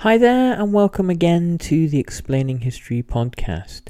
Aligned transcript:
Hi 0.00 0.16
there, 0.16 0.58
and 0.58 0.72
welcome 0.72 1.10
again 1.10 1.58
to 1.58 1.86
the 1.86 1.98
Explaining 1.98 2.60
History 2.60 3.02
podcast. 3.02 3.88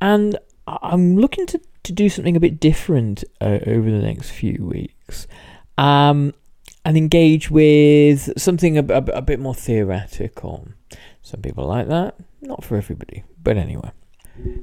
And 0.00 0.38
I'm 0.66 1.18
looking 1.18 1.44
to, 1.48 1.60
to 1.82 1.92
do 1.92 2.08
something 2.08 2.34
a 2.34 2.40
bit 2.40 2.58
different 2.58 3.24
uh, 3.42 3.58
over 3.66 3.90
the 3.90 3.98
next 3.98 4.30
few 4.30 4.64
weeks 4.64 5.26
um, 5.76 6.32
and 6.86 6.96
engage 6.96 7.50
with 7.50 8.40
something 8.40 8.78
a, 8.78 8.84
a, 8.84 9.02
a 9.18 9.20
bit 9.20 9.38
more 9.38 9.54
theoretical. 9.54 10.66
Some 11.20 11.42
people 11.42 11.66
like 11.66 11.88
that, 11.88 12.14
not 12.40 12.64
for 12.64 12.78
everybody, 12.78 13.24
but 13.42 13.58
anyway. 13.58 13.90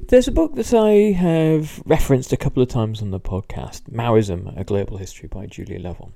There's 0.08 0.26
a 0.26 0.32
book 0.32 0.56
that 0.56 0.74
I 0.74 1.12
have 1.12 1.80
referenced 1.86 2.32
a 2.32 2.36
couple 2.36 2.60
of 2.60 2.70
times 2.70 3.02
on 3.02 3.12
the 3.12 3.20
podcast 3.20 3.82
Maoism, 3.88 4.58
A 4.58 4.64
Global 4.64 4.96
History 4.96 5.28
by 5.28 5.46
Julia 5.46 5.78
Lovell. 5.78 6.12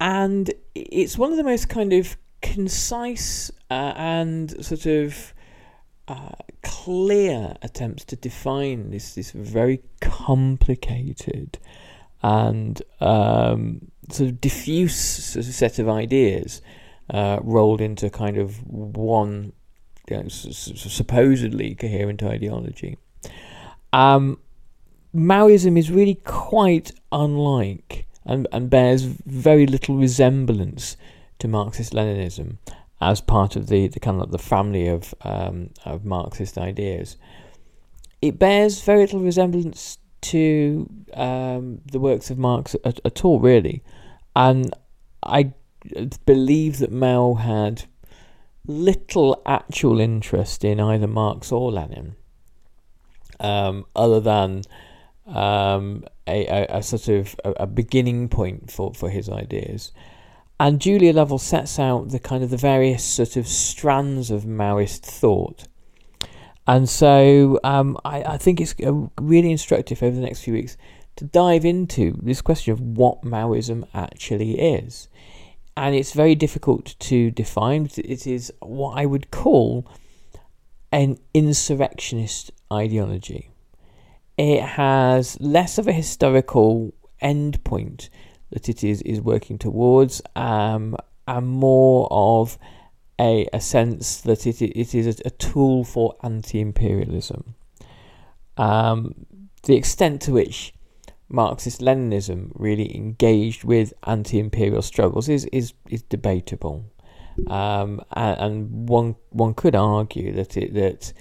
And 0.00 0.52
it's 0.74 1.16
one 1.16 1.30
of 1.30 1.36
the 1.36 1.44
most 1.44 1.68
kind 1.68 1.92
of 1.92 2.16
concise 2.42 3.50
uh, 3.70 3.94
and 3.96 4.64
sort 4.64 4.86
of 4.86 5.32
uh, 6.08 6.32
clear 6.62 7.56
attempts 7.62 8.04
to 8.04 8.16
define 8.16 8.90
this 8.90 9.14
this 9.14 9.30
very 9.30 9.82
complicated 10.00 11.58
and 12.22 12.82
um, 13.00 13.90
sort 14.10 14.30
of 14.30 14.40
diffuse 14.40 14.94
sort 14.94 15.46
of 15.46 15.54
set 15.54 15.78
of 15.78 15.88
ideas 15.88 16.60
uh, 17.10 17.38
rolled 17.42 17.80
into 17.80 18.10
kind 18.10 18.36
of 18.36 18.62
one 18.66 19.52
you 20.08 20.16
know, 20.16 20.28
supposedly 20.28 21.74
coherent 21.74 22.22
ideology. 22.22 22.98
Um, 23.92 24.38
Maoism 25.14 25.78
is 25.78 25.90
really 25.90 26.16
quite 26.24 26.92
unlike 27.10 28.06
and, 28.24 28.48
and 28.52 28.70
bears 28.70 29.02
very 29.02 29.66
little 29.66 29.96
resemblance 29.96 30.96
to 31.42 31.48
Marxist 31.48 31.92
Leninism 31.92 32.58
as 33.00 33.20
part 33.20 33.56
of 33.56 33.66
the, 33.66 33.88
the 33.88 33.98
kind 33.98 34.22
of 34.22 34.30
the 34.30 34.38
family 34.38 34.86
of 34.86 35.12
um, 35.22 35.70
of 35.84 36.04
Marxist 36.04 36.56
ideas. 36.56 37.16
It 38.22 38.38
bears 38.38 38.80
very 38.82 39.00
little 39.00 39.20
resemblance 39.20 39.98
to 40.22 40.88
um, 41.14 41.80
the 41.84 41.98
works 41.98 42.30
of 42.30 42.38
Marx 42.38 42.76
at, 42.84 43.00
at 43.04 43.24
all, 43.24 43.40
really, 43.40 43.82
and 44.36 44.72
I 45.24 45.52
believe 46.24 46.78
that 46.78 46.92
Mao 46.92 47.34
had 47.34 47.84
little 48.64 49.42
actual 49.44 49.98
interest 49.98 50.64
in 50.64 50.78
either 50.78 51.08
Marx 51.08 51.50
or 51.50 51.72
Lenin, 51.72 52.14
um, 53.40 53.84
other 53.96 54.20
than 54.20 54.62
um, 55.26 56.04
a, 56.28 56.46
a, 56.46 56.78
a 56.78 56.82
sort 56.84 57.08
of 57.08 57.34
a, 57.44 57.50
a 57.64 57.66
beginning 57.66 58.28
point 58.28 58.70
for, 58.70 58.94
for 58.94 59.10
his 59.10 59.28
ideas. 59.28 59.90
And 60.60 60.80
Julia 60.80 61.12
Lovell 61.12 61.38
sets 61.38 61.78
out 61.78 62.10
the 62.10 62.20
kind 62.20 62.44
of 62.44 62.50
the 62.50 62.56
various 62.56 63.02
sort 63.02 63.36
of 63.36 63.48
strands 63.48 64.30
of 64.30 64.44
Maoist 64.44 65.00
thought. 65.00 65.66
And 66.66 66.88
so 66.88 67.58
um, 67.64 67.98
I, 68.04 68.22
I 68.22 68.36
think 68.38 68.60
it's 68.60 68.74
uh, 68.84 68.92
really 69.20 69.50
instructive 69.50 70.02
over 70.02 70.14
the 70.14 70.22
next 70.22 70.42
few 70.42 70.54
weeks 70.54 70.76
to 71.16 71.24
dive 71.24 71.64
into 71.64 72.16
this 72.22 72.40
question 72.40 72.72
of 72.72 72.80
what 72.80 73.22
Maoism 73.22 73.86
actually 73.92 74.58
is. 74.60 75.08
And 75.76 75.94
it's 75.94 76.12
very 76.12 76.34
difficult 76.34 76.94
to 77.00 77.30
define. 77.30 77.88
It 77.96 78.26
is 78.26 78.52
what 78.60 78.96
I 78.96 79.06
would 79.06 79.30
call 79.30 79.86
an 80.92 81.18
insurrectionist 81.34 82.50
ideology. 82.70 83.50
It 84.36 84.62
has 84.62 85.40
less 85.40 85.78
of 85.78 85.88
a 85.88 85.92
historical 85.92 86.94
endpoint 87.22 88.10
that 88.52 88.68
it 88.68 88.84
is, 88.84 89.02
is 89.02 89.20
working 89.20 89.58
towards, 89.58 90.22
um, 90.36 90.96
and 91.26 91.46
more 91.46 92.08
of 92.10 92.58
a, 93.20 93.48
a 93.52 93.60
sense 93.60 94.20
that 94.22 94.46
it, 94.46 94.62
it 94.62 94.94
is 94.94 95.20
a, 95.24 95.30
tool 95.30 95.84
for 95.84 96.16
anti 96.22 96.60
imperialism. 96.60 97.54
Um, 98.56 99.26
the 99.64 99.76
extent 99.76 100.22
to 100.22 100.32
which 100.32 100.74
Marxist 101.28 101.80
Leninism 101.80 102.50
really 102.54 102.94
engaged 102.94 103.64
with 103.64 103.92
anti 104.04 104.38
imperial 104.38 104.82
struggles 104.82 105.28
is, 105.28 105.46
is, 105.46 105.72
is 105.88 106.02
debatable. 106.02 106.84
Um, 107.46 108.02
and, 108.12 108.40
and 108.40 108.88
one 108.88 109.16
one 109.30 109.54
could 109.54 109.74
argue 109.74 110.32
that 110.34 110.56
it 110.56 110.74
that 110.74 111.12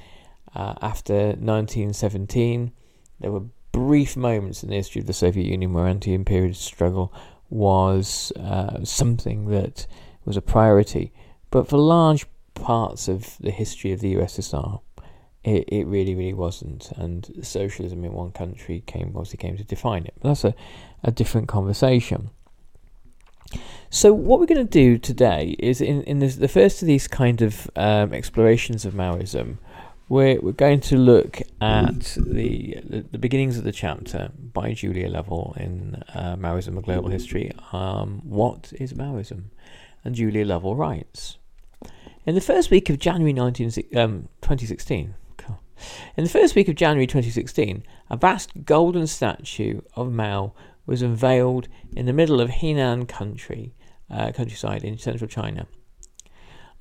uh, 0.54 0.74
after 0.82 1.14
1917 1.14 2.74
there 3.20 3.32
were 3.32 3.44
brief 3.72 4.18
moments 4.18 4.64
in 4.64 4.70
the 4.70 4.76
history 4.76 5.02
of 5.02 5.08
the 5.08 5.14
Soviet 5.14 5.46
Union 5.46 5.74
where 5.74 5.88
anti-imperialist 5.88 6.62
struggle 6.62 7.14
was 7.50 8.32
uh, 8.38 8.84
something 8.84 9.46
that 9.50 9.88
was 10.26 10.38
a 10.38 10.42
priority, 10.42 11.12
but 11.50 11.68
for 11.68 11.78
large 11.78 12.26
parts 12.54 13.08
of 13.08 13.38
the 13.40 13.52
history 13.52 13.92
of 13.92 14.00
the 14.00 14.16
USSR, 14.16 14.82
it, 15.44 15.66
it 15.68 15.88
really 15.88 16.16
really 16.16 16.34
wasn't, 16.34 16.92
and 16.92 17.30
socialism 17.42 18.06
in 18.06 18.14
one 18.14 18.32
country 18.32 18.84
came 18.86 19.08
obviously 19.16 19.38
came 19.38 19.58
to 19.58 19.64
define 19.64 20.06
it. 20.06 20.14
But 20.22 20.30
that's 20.30 20.44
a, 20.44 20.56
a 21.04 21.12
different 21.12 21.48
conversation. 21.48 22.30
So 23.90 24.14
what 24.14 24.40
we're 24.40 24.46
going 24.46 24.66
to 24.66 24.72
do 24.72 24.98
today 24.98 25.56
is 25.60 25.82
in 25.82 26.04
in 26.04 26.20
this, 26.20 26.36
the 26.36 26.48
first 26.48 26.82
of 26.82 26.86
these 26.86 27.08
kind 27.08 27.42
of 27.42 27.70
um, 27.76 28.14
explorations 28.14 28.86
of 28.86 28.94
Maoism, 28.94 29.58
we're 30.12 30.42
we're 30.42 30.52
going 30.52 30.82
to 30.82 30.98
look 30.98 31.40
at 31.62 32.18
the, 32.18 32.82
the 33.12 33.18
beginnings 33.18 33.58
of 33.58 33.64
the 33.64 33.72
chapter 33.72 34.30
by 34.36 34.74
Julia 34.74 35.08
Lovell 35.08 35.56
in 35.58 36.04
uh, 36.14 36.36
Maoism: 36.36 36.78
A 36.78 36.82
Global 36.82 37.10
History. 37.10 37.54
Um, 37.72 38.20
what 38.26 38.74
is 38.78 38.94
Maoism? 38.94 39.46
And 40.04 40.14
Julia 40.14 40.46
Lovell 40.46 40.76
writes. 40.76 41.38
In 42.26 42.36
the 42.36 42.42
first 42.42 42.70
week 42.70 42.90
of 42.90 43.00
January 43.00 43.32
19, 43.32 43.72
um, 43.96 44.28
2016, 44.42 45.16
in 46.18 46.24
the 46.24 46.30
first 46.30 46.56
week 46.56 46.68
of 46.68 46.76
January 46.76 47.08
2016, 47.08 47.84
a 48.10 48.18
vast 48.18 48.52
golden 48.66 49.08
statue 49.08 49.80
of 49.96 50.12
Mao 50.12 50.54
was 50.86 51.02
unveiled 51.02 51.70
in 51.96 52.06
the 52.06 52.14
middle 52.14 52.42
of 52.42 52.50
Henan 52.50 53.08
country, 53.08 53.74
uh, 54.10 54.34
countryside 54.34 54.84
in 54.84 54.98
central 54.98 55.30
China. 55.30 55.68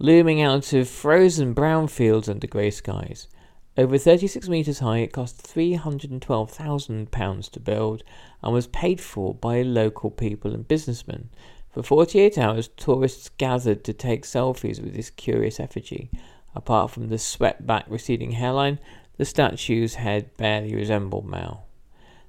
Looming 0.02 0.41
out 0.41 0.73
of 0.73 0.88
frozen 0.88 1.52
brown 1.52 1.87
fields 1.87 2.26
under 2.26 2.47
grey 2.47 2.70
skies, 2.70 3.29
Over 3.76 3.99
36 3.99 4.49
metres 4.49 4.79
high, 4.79 5.00
it 5.00 5.12
cost 5.12 5.43
£312,000 5.43 7.50
to 7.50 7.61
build 7.61 8.02
and 8.43 8.55
was 8.55 8.67
paid 8.69 8.99
for 8.99 9.35
by 9.35 9.61
local 9.61 10.11
people 10.11 10.55
and 10.55 10.67
businessmen. 10.67 11.29
For 11.69 11.82
48 11.82 12.38
hours, 12.38 12.69
tourists 12.79 13.29
gathered 13.37 13.85
to 13.85 13.93
take 13.93 14.25
selfies 14.25 14.82
with 14.82 14.94
this 14.94 15.11
curious 15.11 15.61
effigy. 15.61 16.11
Apart 16.55 16.93
from 16.93 17.08
the 17.08 17.19
swept 17.19 17.67
back 17.67 17.85
receding 17.87 18.31
hairline, 18.31 18.79
the 19.19 19.26
statue's 19.26 19.97
head 19.97 20.35
barely 20.38 20.75
resembled 20.75 21.26
Mao. 21.26 21.64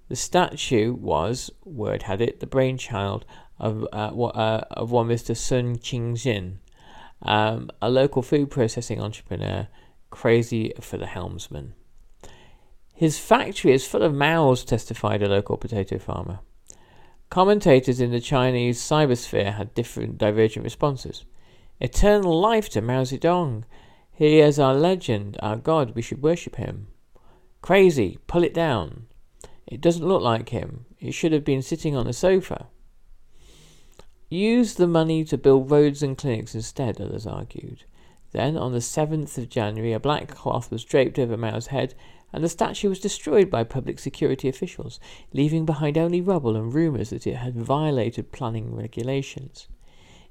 The 0.09 0.17
statue 0.17 0.93
was, 0.93 1.49
word 1.63 2.03
had 2.03 2.19
it, 2.19 2.41
the 2.41 2.47
brainchild 2.47 3.23
of, 3.57 3.87
uh, 3.93 4.13
uh, 4.13 4.65
of 4.71 4.91
one 4.91 5.07
Mr. 5.07 5.37
Sun 5.37 5.77
Qingxin, 5.77 6.57
um, 7.21 7.69
a 7.81 7.89
local 7.89 8.21
food 8.21 8.49
processing 8.49 9.01
entrepreneur, 9.01 9.67
crazy 10.09 10.73
for 10.79 10.97
the 10.97 11.05
helmsman. 11.07 11.73
His 12.93 13.17
factory 13.17 13.73
is 13.73 13.87
full 13.87 14.03
of 14.03 14.13
Maos, 14.13 14.63
testified 14.63 15.23
a 15.23 15.27
local 15.27 15.57
potato 15.57 15.97
farmer. 15.97 16.39
Commentators 17.29 18.01
in 18.01 18.11
the 18.11 18.19
Chinese 18.19 18.79
cybersphere 18.79 19.55
had 19.55 19.73
different 19.73 20.17
divergent 20.17 20.63
responses. 20.63 21.25
Eternal 21.79 22.39
life 22.39 22.69
to 22.69 22.81
Mao 22.81 23.03
Zedong. 23.03 23.63
He 24.11 24.39
is 24.39 24.59
our 24.59 24.75
legend, 24.75 25.37
our 25.41 25.55
god, 25.55 25.95
we 25.95 26.01
should 26.01 26.21
worship 26.21 26.57
him. 26.57 26.87
Crazy, 27.61 28.19
pull 28.27 28.43
it 28.43 28.53
down. 28.53 29.07
It 29.65 29.81
doesn't 29.81 30.07
look 30.07 30.21
like 30.21 30.49
him. 30.49 30.85
It 30.99 31.13
should 31.13 31.31
have 31.31 31.45
been 31.45 31.61
sitting 31.61 31.95
on 31.95 32.05
a 32.05 32.13
sofa. 32.13 32.67
Use 34.31 34.75
the 34.75 34.87
money 34.87 35.25
to 35.25 35.37
build 35.37 35.69
roads 35.69 36.01
and 36.01 36.17
clinics 36.17 36.55
instead, 36.55 37.01
others 37.01 37.27
argued. 37.27 37.83
Then, 38.31 38.55
on 38.55 38.71
the 38.71 38.77
7th 38.77 39.37
of 39.37 39.49
January, 39.49 39.91
a 39.91 39.99
black 39.99 40.29
cloth 40.29 40.71
was 40.71 40.85
draped 40.85 41.19
over 41.19 41.35
Mao's 41.35 41.67
head, 41.67 41.95
and 42.31 42.41
the 42.41 42.47
statue 42.47 42.87
was 42.87 43.01
destroyed 43.01 43.49
by 43.49 43.65
public 43.65 43.99
security 43.99 44.47
officials, 44.47 45.01
leaving 45.33 45.65
behind 45.65 45.97
only 45.97 46.21
rubble 46.21 46.55
and 46.55 46.73
rumours 46.73 47.09
that 47.09 47.27
it 47.27 47.35
had 47.35 47.61
violated 47.61 48.31
planning 48.31 48.73
regulations. 48.73 49.67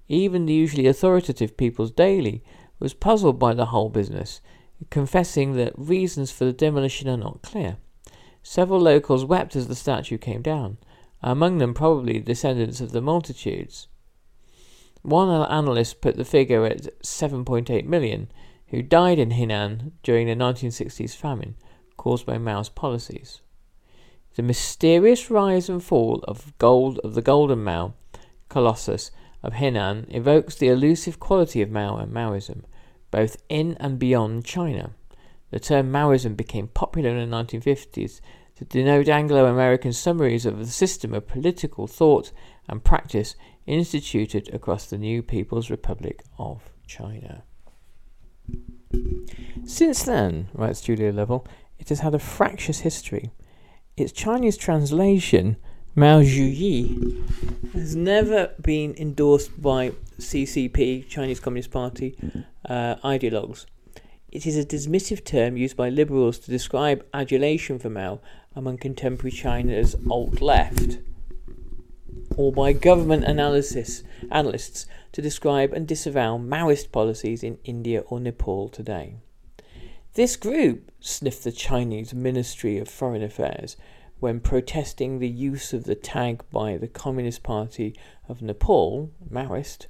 Even 0.08 0.46
the 0.46 0.54
usually 0.54 0.86
authoritative 0.86 1.58
People's 1.58 1.90
Daily 1.90 2.42
was 2.78 2.94
puzzled 2.94 3.38
by 3.38 3.52
the 3.52 3.66
whole 3.66 3.90
business, 3.90 4.40
confessing 4.88 5.56
that 5.56 5.74
reasons 5.76 6.32
for 6.32 6.46
the 6.46 6.54
demolition 6.54 7.06
are 7.06 7.18
not 7.18 7.42
clear. 7.42 7.76
Several 8.42 8.80
locals 8.80 9.26
wept 9.26 9.54
as 9.54 9.68
the 9.68 9.74
statue 9.74 10.16
came 10.16 10.40
down, 10.40 10.78
among 11.22 11.58
them 11.58 11.74
probably 11.74 12.20
descendants 12.20 12.80
of 12.80 12.92
the 12.92 13.00
multitudes. 13.00 13.88
One 15.02 15.30
analyst 15.50 16.00
put 16.00 16.16
the 16.16 16.24
figure 16.24 16.64
at 16.66 17.00
7.8 17.02 17.84
million 17.86 18.30
who 18.68 18.82
died 18.82 19.18
in 19.18 19.30
Henan 19.30 19.92
during 20.02 20.26
the 20.26 20.34
1960s 20.34 21.14
famine 21.14 21.56
caused 21.96 22.26
by 22.26 22.38
Mao's 22.38 22.68
policies. 22.68 23.40
The 24.36 24.42
mysterious 24.42 25.30
rise 25.30 25.68
and 25.68 25.82
fall 25.82 26.24
of 26.28 26.56
gold 26.58 26.98
of 27.00 27.14
the 27.14 27.22
Golden 27.22 27.64
Mao, 27.64 27.94
Colossus 28.48 29.10
of 29.42 29.54
Henan, 29.54 30.06
evokes 30.14 30.54
the 30.54 30.68
elusive 30.68 31.18
quality 31.18 31.62
of 31.62 31.70
Mao 31.70 31.96
and 31.96 32.12
Maoism, 32.12 32.62
both 33.10 33.36
in 33.48 33.76
and 33.80 33.98
beyond 33.98 34.44
China. 34.44 34.94
The 35.50 35.58
term 35.58 35.90
Maoism 35.90 36.36
became 36.36 36.68
popular 36.68 37.10
in 37.10 37.28
the 37.28 37.36
1950s 37.36 38.20
to 38.60 38.66
denote 38.66 39.08
Anglo 39.08 39.46
American 39.46 39.90
summaries 39.90 40.44
of 40.44 40.58
the 40.58 40.66
system 40.66 41.14
of 41.14 41.26
political 41.26 41.86
thought 41.86 42.30
and 42.68 42.84
practice 42.84 43.34
instituted 43.66 44.52
across 44.52 44.84
the 44.84 44.98
new 44.98 45.22
People's 45.22 45.70
Republic 45.70 46.22
of 46.38 46.70
China. 46.86 47.42
Since 49.64 50.02
then, 50.02 50.48
writes 50.52 50.82
Julia 50.82 51.10
Lovell, 51.10 51.46
it 51.78 51.88
has 51.88 52.00
had 52.00 52.14
a 52.14 52.18
fractious 52.18 52.80
history. 52.80 53.30
Its 53.96 54.12
Chinese 54.12 54.58
translation, 54.58 55.56
Mao 55.94 56.20
Zhuyi, 56.20 57.72
has 57.72 57.96
never 57.96 58.50
been 58.60 58.94
endorsed 58.98 59.62
by 59.62 59.92
CCP, 60.18 61.08
Chinese 61.08 61.40
Communist 61.40 61.70
Party, 61.70 62.14
uh, 62.68 62.96
ideologues. 62.96 63.64
It 64.32 64.46
is 64.46 64.56
a 64.56 64.64
dismissive 64.64 65.24
term 65.24 65.56
used 65.56 65.76
by 65.76 65.88
liberals 65.88 66.38
to 66.40 66.52
describe 66.52 67.04
adulation 67.12 67.80
for 67.80 67.90
Mao 67.90 68.20
among 68.54 68.78
contemporary 68.78 69.32
China's 69.32 69.96
alt 70.08 70.40
left, 70.40 70.98
or 72.36 72.52
by 72.52 72.72
government 72.72 73.24
analysis 73.24 74.04
analysts 74.30 74.86
to 75.12 75.20
describe 75.20 75.72
and 75.72 75.86
disavow 75.86 76.38
Maoist 76.38 76.92
policies 76.92 77.42
in 77.42 77.58
India 77.64 78.02
or 78.06 78.20
Nepal 78.20 78.68
today. 78.68 79.16
This 80.14 80.36
group 80.36 80.92
sniffed 81.00 81.42
the 81.42 81.50
Chinese 81.50 82.14
Ministry 82.14 82.78
of 82.78 82.88
Foreign 82.88 83.24
Affairs 83.24 83.76
when 84.20 84.38
protesting 84.38 85.18
the 85.18 85.28
use 85.28 85.72
of 85.72 85.84
the 85.84 85.96
tag 85.96 86.44
by 86.52 86.76
the 86.76 86.88
Communist 86.88 87.42
Party 87.42 87.96
of 88.28 88.42
Nepal, 88.42 89.10
Maoist, 89.28 89.86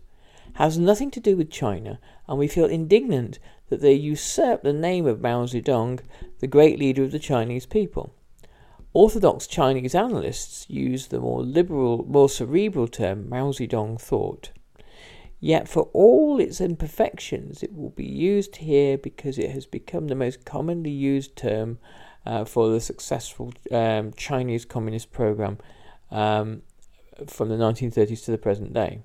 has 0.54 0.78
nothing 0.78 1.10
to 1.10 1.20
do 1.20 1.36
with 1.36 1.50
China, 1.50 2.00
and 2.26 2.38
we 2.38 2.48
feel 2.48 2.64
indignant 2.66 3.38
that 3.70 3.80
they 3.80 3.94
usurp 3.94 4.62
the 4.62 4.72
name 4.72 5.06
of 5.06 5.20
Mao 5.20 5.46
Zedong, 5.46 6.00
the 6.40 6.46
great 6.46 6.78
leader 6.78 7.04
of 7.04 7.12
the 7.12 7.18
Chinese 7.18 7.64
people. 7.64 8.14
Orthodox 8.92 9.46
Chinese 9.46 9.94
analysts 9.94 10.68
use 10.68 11.06
the 11.06 11.20
more 11.20 11.42
liberal, 11.42 12.04
more 12.08 12.28
cerebral 12.28 12.88
term 12.88 13.28
Mao 13.28 13.52
Zedong 13.52 14.00
thought. 14.00 14.50
Yet, 15.38 15.68
for 15.68 15.84
all 15.94 16.38
its 16.38 16.60
imperfections, 16.60 17.62
it 17.62 17.74
will 17.74 17.90
be 17.90 18.04
used 18.04 18.56
here 18.56 18.98
because 18.98 19.38
it 19.38 19.52
has 19.52 19.64
become 19.64 20.08
the 20.08 20.14
most 20.14 20.44
commonly 20.44 20.90
used 20.90 21.34
term 21.36 21.78
uh, 22.26 22.44
for 22.44 22.68
the 22.68 22.80
successful 22.80 23.52
um, 23.70 24.12
Chinese 24.12 24.66
Communist 24.66 25.12
program 25.12 25.56
um, 26.10 26.62
from 27.26 27.48
the 27.48 27.54
1930s 27.54 28.24
to 28.24 28.32
the 28.32 28.38
present 28.38 28.74
day. 28.74 29.00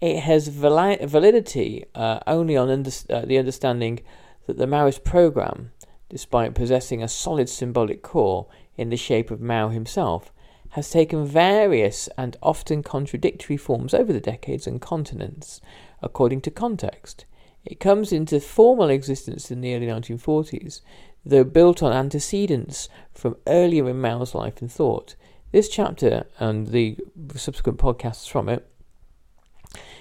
It 0.00 0.20
has 0.20 0.48
validity 0.48 1.84
uh, 1.94 2.20
only 2.26 2.56
on 2.56 2.70
under- 2.70 2.90
uh, 3.10 3.26
the 3.26 3.36
understanding 3.38 4.00
that 4.46 4.56
the 4.56 4.66
Maoist 4.66 5.04
program, 5.04 5.72
despite 6.08 6.54
possessing 6.54 7.02
a 7.02 7.08
solid 7.08 7.48
symbolic 7.48 8.02
core 8.02 8.46
in 8.76 8.88
the 8.88 8.96
shape 8.96 9.30
of 9.30 9.42
Mao 9.42 9.68
himself, 9.68 10.32
has 10.70 10.90
taken 10.90 11.26
various 11.26 12.08
and 12.16 12.36
often 12.42 12.82
contradictory 12.82 13.56
forms 13.56 13.92
over 13.92 14.12
the 14.12 14.20
decades 14.20 14.66
and 14.66 14.80
continents, 14.80 15.60
according 16.00 16.40
to 16.42 16.50
context. 16.50 17.26
It 17.64 17.80
comes 17.80 18.10
into 18.10 18.40
formal 18.40 18.88
existence 18.88 19.50
in 19.50 19.60
the 19.60 19.74
early 19.74 19.86
1940s, 19.86 20.80
though 21.26 21.44
built 21.44 21.82
on 21.82 21.92
antecedents 21.92 22.88
from 23.12 23.36
earlier 23.46 23.88
in 23.90 24.00
Mao's 24.00 24.34
life 24.34 24.62
and 24.62 24.72
thought. 24.72 25.14
This 25.52 25.68
chapter 25.68 26.24
and 26.38 26.68
the 26.68 26.96
subsequent 27.34 27.78
podcasts 27.78 28.28
from 28.28 28.48
it 28.48 28.69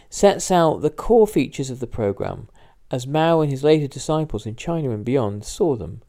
sets 0.09 0.49
out 0.51 0.81
the 0.81 0.89
core 0.89 1.27
features 1.27 1.69
of 1.69 1.79
the 1.79 1.87
program 1.87 2.47
as 2.91 3.05
Mao 3.05 3.41
and 3.41 3.51
his 3.51 3.63
later 3.63 3.87
disciples 3.87 4.45
in 4.45 4.55
China 4.55 4.91
and 4.91 5.05
beyond 5.05 5.45
saw 5.45 5.75
them, 5.75 6.01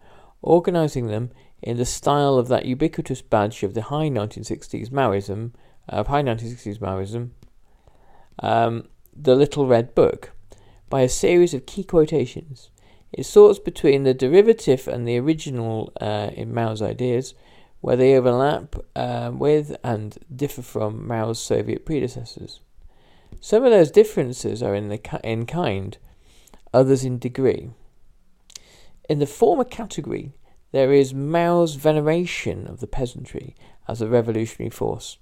organizing 0.42 1.08
them 1.08 1.30
in 1.62 1.76
the 1.76 1.84
style 1.84 2.36
of 2.36 2.48
that 2.48 2.64
ubiquitous 2.64 3.20
badge 3.20 3.62
of 3.62 3.74
the 3.74 3.82
high 3.82 4.08
1960s 4.08 4.88
Maoism, 4.88 5.52
of 5.88 6.06
high 6.06 6.22
1960s 6.22 6.78
Maoism, 6.78 7.30
um, 8.42 8.88
the 9.14 9.34
Little 9.34 9.66
Red 9.66 9.94
Book, 9.94 10.30
by 10.88 11.02
a 11.02 11.08
series 11.08 11.52
of 11.52 11.66
key 11.66 11.84
quotations. 11.84 12.70
It 13.12 13.24
sorts 13.24 13.58
between 13.58 14.04
the 14.04 14.14
derivative 14.14 14.88
and 14.88 15.06
the 15.06 15.18
original 15.18 15.92
uh, 16.00 16.30
in 16.32 16.54
Mao's 16.54 16.80
ideas, 16.80 17.34
where 17.80 17.96
they 17.96 18.16
overlap 18.16 18.76
uh, 18.96 19.30
with 19.34 19.76
and 19.82 20.16
differ 20.34 20.62
from 20.62 21.06
Mao's 21.06 21.38
Soviet 21.38 21.84
predecessors. 21.84 22.60
Some 23.40 23.64
of 23.64 23.70
those 23.70 23.90
differences 23.90 24.62
are 24.62 24.74
in, 24.74 24.88
the, 24.88 25.20
in 25.22 25.46
kind, 25.46 25.96
others 26.72 27.04
in 27.04 27.18
degree. 27.18 27.70
In 29.08 29.18
the 29.18 29.26
former 29.26 29.64
category, 29.64 30.32
there 30.72 30.92
is 30.92 31.14
Mao's 31.14 31.74
veneration 31.74 32.66
of 32.66 32.80
the 32.80 32.86
peasantry 32.86 33.56
as 33.88 34.00
a 34.00 34.08
revolutionary 34.08 34.70
force, 34.70 35.18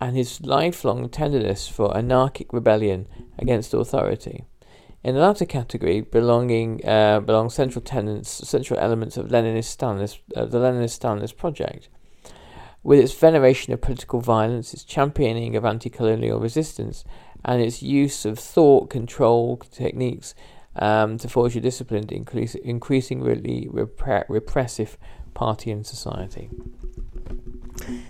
and 0.00 0.16
his 0.16 0.40
lifelong 0.40 1.08
tenderness 1.08 1.68
for 1.68 1.96
anarchic 1.96 2.52
rebellion 2.52 3.06
against 3.38 3.72
authority. 3.72 4.44
In 5.02 5.14
the 5.14 5.20
latter 5.22 5.46
category, 5.46 6.02
belonging 6.02 6.86
uh, 6.86 7.20
belong 7.20 7.48
central 7.48 7.82
tenets, 7.82 8.30
central 8.46 8.78
elements 8.78 9.16
of 9.16 9.28
Leninist 9.28 9.74
Stalinist, 9.74 10.18
uh, 10.36 10.44
the 10.44 10.58
Leninist 10.58 11.00
Stalinist 11.00 11.38
project, 11.38 11.88
with 12.82 12.98
its 12.98 13.14
veneration 13.14 13.72
of 13.72 13.80
political 13.80 14.20
violence, 14.20 14.74
its 14.74 14.84
championing 14.84 15.56
of 15.56 15.64
anti-colonial 15.64 16.40
resistance, 16.40 17.04
and 17.44 17.60
its 17.62 17.82
use 17.82 18.24
of 18.24 18.38
thought 18.38 18.90
control 18.90 19.56
techniques 19.56 20.34
um, 20.76 21.18
to 21.18 21.28
forge 21.28 21.56
a 21.56 21.60
disciplined, 21.60 22.12
increase, 22.12 22.54
increasingly 22.54 23.68
repre- 23.72 24.24
repressive 24.28 24.96
party 25.34 25.70
and 25.70 25.86
society. 25.86 26.50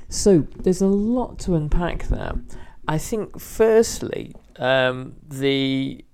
So 0.09 0.47
there's 0.57 0.81
a 0.81 0.87
lot 0.87 1.39
to 1.41 1.55
unpack 1.55 2.05
there. 2.09 2.33
I 2.89 2.99
think, 2.99 3.39
firstly, 3.41 4.35
um, 4.57 5.15
the 5.27 6.05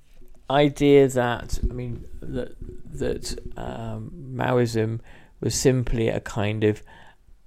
idea 0.48 1.08
that 1.08 1.58
I 1.68 1.72
mean 1.72 2.04
the 2.20 2.54
that 2.92 3.36
um, 3.56 4.12
Maoism 4.34 5.00
was 5.40 5.54
simply 5.54 6.08
a 6.08 6.20
kind 6.20 6.64
of 6.64 6.82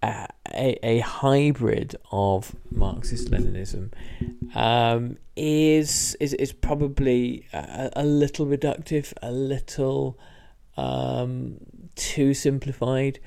a, 0.01 0.79
a, 0.83 0.99
hybrid 0.99 1.95
of 2.11 2.55
Marxist 2.71 3.29
Leninism 3.31 3.91
um, 4.55 5.17
is, 5.35 6.15
is 6.19 6.33
is 6.33 6.53
probably 6.53 7.45
a, 7.53 7.89
a 7.97 8.05
little 8.05 8.45
reductive, 8.45 9.13
a 9.21 9.31
little 9.31 10.17
um, 10.77 11.57
too 11.95 12.33
simplified. 12.33 13.19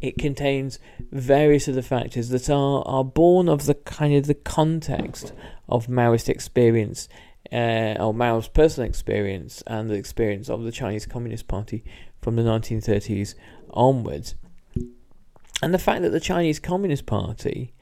It 0.00 0.18
contains 0.18 0.78
various 1.10 1.68
other 1.68 1.82
factors 1.82 2.28
that 2.28 2.48
are, 2.48 2.86
are 2.86 3.04
born 3.04 3.48
of 3.48 3.66
the 3.66 3.74
kind 3.74 4.14
of 4.14 4.26
the 4.26 4.34
context 4.34 5.32
of 5.68 5.88
Maoist 5.88 6.28
experience, 6.28 7.08
uh, 7.52 7.96
or 7.98 8.14
Mao's 8.14 8.48
personal 8.48 8.88
experience, 8.88 9.62
and 9.66 9.90
the 9.90 9.94
experience 9.94 10.48
of 10.48 10.62
the 10.62 10.72
Chinese 10.72 11.06
Communist 11.06 11.48
Party 11.48 11.84
from 12.20 12.36
the 12.36 12.42
1930s 12.42 13.34
onwards. 13.70 14.34
And 15.62 15.74
the 15.74 15.78
fact 15.78 16.02
that 16.02 16.10
the 16.10 16.20
Chinese 16.20 16.58
Communist 16.58 17.06
Party, 17.06 17.74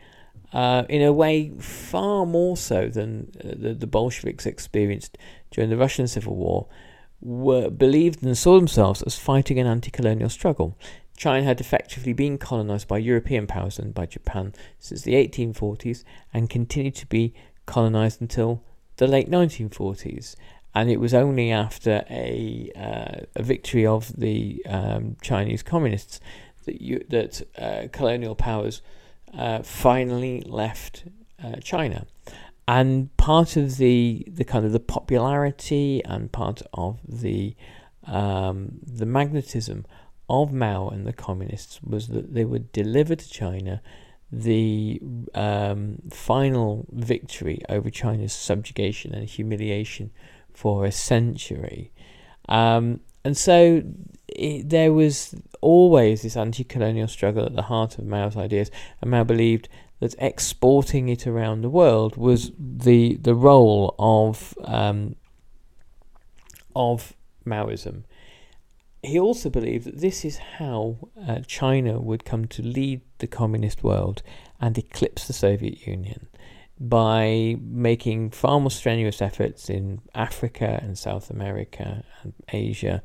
uh, 0.52 0.84
in 0.88 1.02
a 1.02 1.12
way 1.12 1.50
far 1.58 2.26
more 2.26 2.56
so 2.56 2.88
than 2.88 3.30
uh, 3.44 3.54
the, 3.56 3.74
the 3.74 3.86
Bolsheviks 3.86 4.46
experienced 4.46 5.16
during 5.50 5.70
the 5.70 5.76
Russian 5.76 6.08
Civil 6.08 6.34
War, 6.34 6.66
were 7.20 7.70
believed 7.70 8.22
and 8.22 8.36
saw 8.36 8.56
themselves 8.56 9.02
as 9.02 9.18
fighting 9.18 9.58
an 9.58 9.66
anti-colonial 9.66 10.28
struggle. 10.28 10.78
China 11.16 11.44
had 11.44 11.60
effectively 11.60 12.12
been 12.12 12.38
colonized 12.38 12.86
by 12.86 12.98
European 12.98 13.46
powers 13.46 13.78
and 13.78 13.92
by 13.92 14.06
Japan 14.06 14.54
since 14.78 15.02
the 15.02 15.14
1840s 15.14 16.04
and 16.32 16.48
continued 16.48 16.94
to 16.94 17.06
be 17.06 17.34
colonized 17.66 18.20
until 18.20 18.62
the 18.96 19.08
late 19.08 19.28
1940s. 19.28 20.36
And 20.74 20.88
it 20.88 21.00
was 21.00 21.12
only 21.12 21.50
after 21.50 22.04
a, 22.08 22.70
uh, 22.76 23.24
a 23.34 23.42
victory 23.42 23.84
of 23.84 24.12
the 24.16 24.62
um, 24.68 25.16
Chinese 25.20 25.64
communists 25.64 26.20
that, 26.68 26.80
you, 26.82 27.04
that 27.08 27.42
uh, 27.56 27.88
colonial 27.90 28.34
powers 28.34 28.82
uh, 29.36 29.62
finally 29.62 30.42
left 30.46 31.04
uh, 31.42 31.56
China. 31.62 32.06
And 32.66 33.16
part 33.16 33.56
of 33.56 33.78
the, 33.78 34.26
the 34.28 34.44
kind 34.44 34.64
of 34.66 34.72
the 34.72 34.80
popularity 34.80 36.02
and 36.04 36.30
part 36.30 36.62
of 36.74 36.98
the 37.08 37.56
um, 38.06 38.78
the 38.82 39.04
magnetism 39.04 39.84
of 40.30 40.52
Mao 40.52 40.88
and 40.88 41.06
the 41.06 41.12
communists 41.12 41.82
was 41.82 42.08
that 42.08 42.32
they 42.32 42.44
would 42.44 42.72
deliver 42.72 43.14
to 43.14 43.28
China 43.28 43.82
the 44.32 45.00
um, 45.34 45.98
final 46.10 46.86
victory 46.90 47.60
over 47.68 47.90
China's 47.90 48.32
subjugation 48.32 49.14
and 49.14 49.28
humiliation 49.28 50.10
for 50.52 50.86
a 50.86 50.92
century. 50.92 51.92
Um, 52.48 53.00
and 53.24 53.36
so 53.36 53.82
it, 54.28 54.68
there 54.68 54.92
was 54.92 55.34
always 55.60 56.22
this 56.22 56.36
anti 56.36 56.64
colonial 56.64 57.08
struggle 57.08 57.44
at 57.44 57.54
the 57.54 57.62
heart 57.62 57.98
of 57.98 58.04
Mao's 58.04 58.36
ideas, 58.36 58.70
and 59.00 59.10
Mao 59.10 59.24
believed 59.24 59.68
that 60.00 60.14
exporting 60.18 61.08
it 61.08 61.26
around 61.26 61.62
the 61.62 61.70
world 61.70 62.16
was 62.16 62.52
the 62.58 63.16
the 63.16 63.34
role 63.34 63.94
of 63.98 64.54
um, 64.64 65.16
of 66.76 67.14
Maoism. 67.44 68.04
He 69.02 69.18
also 69.18 69.48
believed 69.48 69.86
that 69.86 70.00
this 70.00 70.24
is 70.24 70.38
how 70.38 70.96
uh, 71.26 71.40
China 71.46 72.00
would 72.00 72.24
come 72.24 72.46
to 72.48 72.62
lead 72.62 73.00
the 73.18 73.28
communist 73.28 73.84
world 73.84 74.22
and 74.60 74.76
eclipse 74.76 75.26
the 75.26 75.32
Soviet 75.32 75.86
Union 75.86 76.28
by 76.80 77.56
making 77.60 78.30
far 78.30 78.60
more 78.60 78.70
strenuous 78.70 79.20
efforts 79.20 79.68
in 79.68 80.00
Africa 80.14 80.78
and 80.82 80.96
South 80.96 81.30
America 81.30 82.04
and 82.22 82.32
Asia 82.52 83.02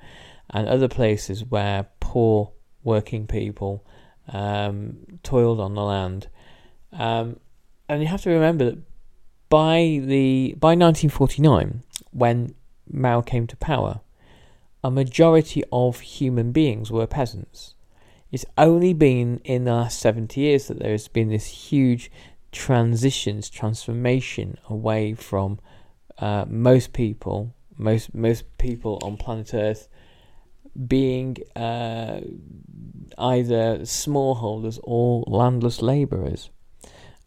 and 0.50 0.68
other 0.68 0.88
places 0.88 1.44
where 1.44 1.88
poor 2.00 2.52
working 2.84 3.26
people 3.26 3.86
um, 4.32 4.98
toiled 5.24 5.60
on 5.60 5.74
the 5.74 5.82
land 5.82 6.28
um, 6.94 7.40
and 7.90 8.02
you 8.02 8.08
have 8.08 8.22
to 8.24 8.30
remember 8.30 8.66
that 8.66 8.78
by 9.50 10.02
the 10.04 10.56
by 10.58 10.70
1949, 10.70 11.84
when 12.12 12.56
Mao 12.92 13.22
came 13.22 13.48
to 13.48 13.58
power, 13.58 14.02
a 14.84 14.92
majority 14.92 15.64
of 15.72 16.00
human 16.00 16.52
beings 16.52 16.92
were 16.92 17.08
peasants. 17.08 17.76
It's 18.32 18.46
only 18.58 18.94
been 18.94 19.40
in 19.44 19.66
the 19.66 19.74
last 19.74 20.00
70 20.00 20.42
years 20.42 20.68
that 20.68 20.80
there 20.80 20.92
has 20.92 21.08
been 21.08 21.30
this 21.30 21.46
huge 21.46 22.12
transitions, 22.54 23.50
transformation 23.50 24.58
away 24.70 25.14
from 25.14 25.60
uh, 26.20 26.46
most 26.48 26.94
people, 26.94 27.54
most 27.78 28.14
most 28.14 28.58
people 28.58 29.00
on 29.04 29.18
planet 29.18 29.54
Earth 29.54 29.90
being 30.88 31.38
uh, 31.56 32.22
either 33.18 33.80
smallholders 33.80 34.80
or 34.84 35.24
landless 35.28 35.82
labourers. 35.82 36.50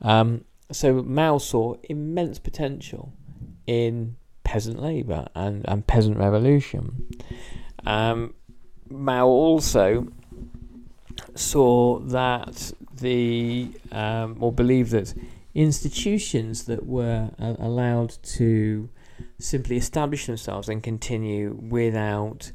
Um, 0.01 0.45
so 0.73 1.03
Mao 1.03 1.39
saw 1.39 1.75
immense 1.85 2.39
potential 2.39 3.13
in 3.67 4.17
peasant 4.43 4.81
labour 4.81 5.27
and, 5.35 5.65
and 5.69 5.87
peasant 5.87 6.17
revolution. 6.17 7.07
Um, 7.85 8.35
Mao 8.89 9.27
also 9.27 10.09
saw 11.35 11.99
that 12.01 12.73
the 12.99 13.71
um, 13.93 14.37
or 14.41 14.53
believe 14.53 14.91
that 14.91 15.15
institutions 15.55 16.65
that 16.65 16.87
were 16.87 17.31
uh, 17.39 17.55
allowed 17.59 18.17
to 18.23 18.89
simply 19.39 19.77
establish 19.77 20.27
themselves 20.27 20.69
and 20.69 20.83
continue 20.83 21.55
without 21.55 22.53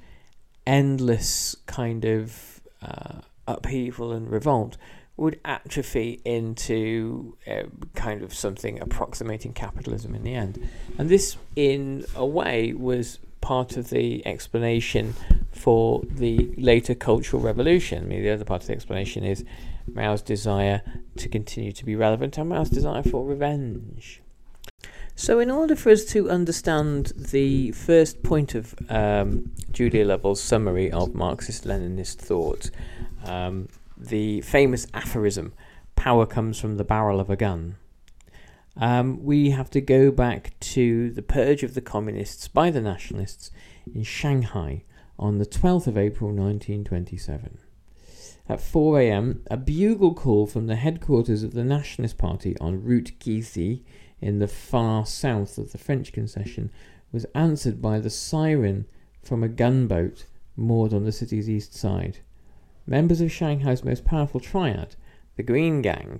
endless 0.68 1.56
kind 1.66 2.06
of 2.06 2.62
uh, 2.82 3.22
upheaval 3.48 4.12
and 4.12 4.30
revolt 4.30 4.78
would 5.18 5.40
atrophy 5.46 6.22
into 6.26 7.38
uh, 7.48 7.64
kind 7.96 8.22
of 8.24 8.34
something 8.34 8.80
approximating 8.80 9.54
capitalism 9.54 10.16
in 10.16 10.24
the 10.24 10.34
end. 10.34 10.68
And 10.98 11.10
this, 11.10 11.38
in 11.56 12.06
a 12.16 12.26
way, 12.26 12.74
was 12.74 13.20
part 13.42 13.78
of 13.78 13.90
the 13.90 14.26
explanation 14.26 15.14
for 15.52 16.02
the 16.10 16.54
later 16.58 16.96
Cultural 16.96 17.42
Revolution. 17.42 18.04
I 18.04 18.08
mean, 18.08 18.24
the 18.24 18.30
other 18.30 18.46
part 18.46 18.62
of 18.62 18.68
the 18.68 18.74
explanation 18.74 19.24
is 19.24 19.44
Mao's 19.88 20.22
desire 20.22 20.82
to 21.18 21.30
continue 21.30 21.72
to 21.72 21.86
be 21.86 21.96
relevant 21.96 22.38
and 22.38 22.50
Mao's 22.50 22.70
desire 22.70 23.04
for 23.04 23.26
revenge. 23.26 24.22
So, 25.16 25.40
in 25.40 25.52
order 25.52 25.76
for 25.76 25.92
us 25.92 26.06
to 26.06 26.30
understand 26.32 27.14
the 27.16 27.72
first 27.74 28.24
point 28.24 28.56
of 28.56 28.74
um, 28.90 29.52
Julia 29.72 30.06
Lovell's 30.06 30.42
summary 30.42 30.92
of 30.92 31.14
Marxist 31.14 31.66
Leninist 31.66 32.16
thought, 32.16 32.72
um, 33.26 33.68
the 33.98 34.42
famous 34.42 34.88
aphorism, 34.94 35.54
power 35.96 36.26
comes 36.26 36.60
from 36.60 36.78
the 36.78 36.84
barrel 36.84 37.20
of 37.20 37.30
a 37.30 37.36
gun. 37.36 37.76
Um, 38.78 39.24
we 39.24 39.52
have 39.52 39.70
to 39.72 39.82
go 39.82 40.12
back 40.12 40.58
to 40.62 41.12
the 41.12 41.22
purge 41.22 41.62
of 41.62 41.74
the 41.74 41.82
communists 41.82 42.48
by 42.48 42.72
the 42.72 42.82
nationalists 42.82 43.52
in 43.94 44.04
Shanghai 44.04 44.84
on 45.20 45.38
the 45.38 45.46
12th 45.46 45.88
of 45.88 45.98
April 45.98 46.30
1927. 46.32 47.60
At 48.52 48.60
4 48.60 49.00
am, 49.00 49.44
a 49.50 49.56
bugle 49.56 50.14
call 50.14 50.46
from 50.46 50.68
the 50.68 50.76
headquarters 50.76 51.42
of 51.42 51.54
the 51.54 51.64
Nationalist 51.64 52.18
Party 52.18 52.58
on 52.60 52.84
Route 52.84 53.14
Ghisi 53.18 53.84
in 54.20 54.40
the 54.40 54.48
far 54.50 55.06
south 55.06 55.58
of 55.58 55.72
the 55.72 55.78
French 55.78 56.12
concession 56.12 56.70
was 57.14 57.26
answered 57.34 57.82
by 57.82 58.00
the 58.00 58.10
siren 58.10 58.88
from 59.24 59.42
a 59.42 59.48
gunboat 59.48 60.26
moored 60.58 60.94
on 60.94 61.06
the 61.06 61.14
city's 61.14 61.50
east 61.50 61.74
side. 61.74 62.18
Members 62.86 63.22
of 63.22 63.32
Shanghai's 63.32 63.86
most 63.86 64.04
powerful 64.04 64.42
triad, 64.42 64.98
the 65.38 65.44
Green 65.44 65.82
Gang, 65.82 66.20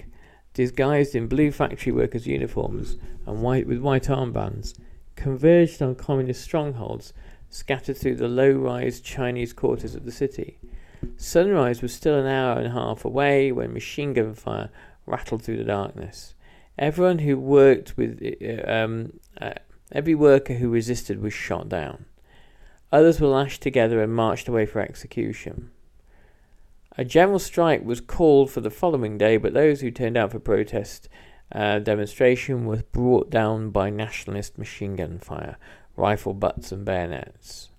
disguised 0.54 1.14
in 1.14 1.28
blue 1.28 1.52
factory 1.52 1.92
workers' 1.92 2.28
uniforms 2.28 2.96
and 3.28 3.42
white 3.42 3.68
with 3.68 3.80
white 3.80 4.08
armbands, 4.08 4.74
converged 5.18 5.82
on 5.82 5.96
communist 5.96 6.42
strongholds 6.42 7.12
scattered 7.50 7.98
through 7.98 8.16
the 8.16 8.30
low-rise 8.30 9.02
Chinese 9.02 9.52
quarters 9.52 9.96
of 9.96 10.06
the 10.06 10.14
city. 10.14 10.60
Sunrise 11.18 11.82
was 11.82 11.94
still 11.94 12.18
an 12.18 12.28
hour 12.28 12.58
and 12.58 12.68
a 12.68 12.72
half 12.72 13.06
away 13.06 13.52
when 13.52 13.74
machine 13.74 14.14
gun 14.14 14.34
fire 14.34 14.70
rattled 15.06 15.44
through 15.44 15.58
the 15.58 15.64
darkness. 15.64 16.36
Everyone 16.78 17.20
who 17.20 17.38
worked 17.38 17.98
with 17.98 18.22
uh, 18.24 18.72
um, 18.72 19.14
uh, 19.40 19.54
every 19.92 20.16
worker 20.16 20.54
who 20.54 20.70
resisted 20.70 21.22
was 21.22 21.34
shot 21.34 21.70
down. 21.70 22.06
Others 22.92 23.20
were 23.20 23.28
lashed 23.28 23.62
together 23.62 24.02
and 24.02 24.14
marched 24.14 24.48
away 24.48 24.66
for 24.66 24.82
execution. 24.82 25.72
A 26.98 27.06
general 27.06 27.40
strike 27.40 27.86
was 27.86 28.02
called 28.02 28.52
for 28.52 28.62
the 28.62 28.70
following 28.70 29.18
day, 29.18 29.38
but 29.38 29.54
those 29.54 29.82
who 29.82 29.92
turned 29.92 30.18
out 30.18 30.32
for 30.32 30.40
protest 30.40 31.08
uh, 31.54 31.80
demonstration 31.80 32.66
were 32.66 32.84
brought 32.92 33.30
down 33.30 33.70
by 33.70 33.90
nationalist 33.90 34.58
machine 34.58 34.96
gun 34.96 35.20
fire, 35.20 35.58
rifle 35.96 36.34
butts, 36.34 36.72
and 36.72 36.86
bayonets. 36.86 37.71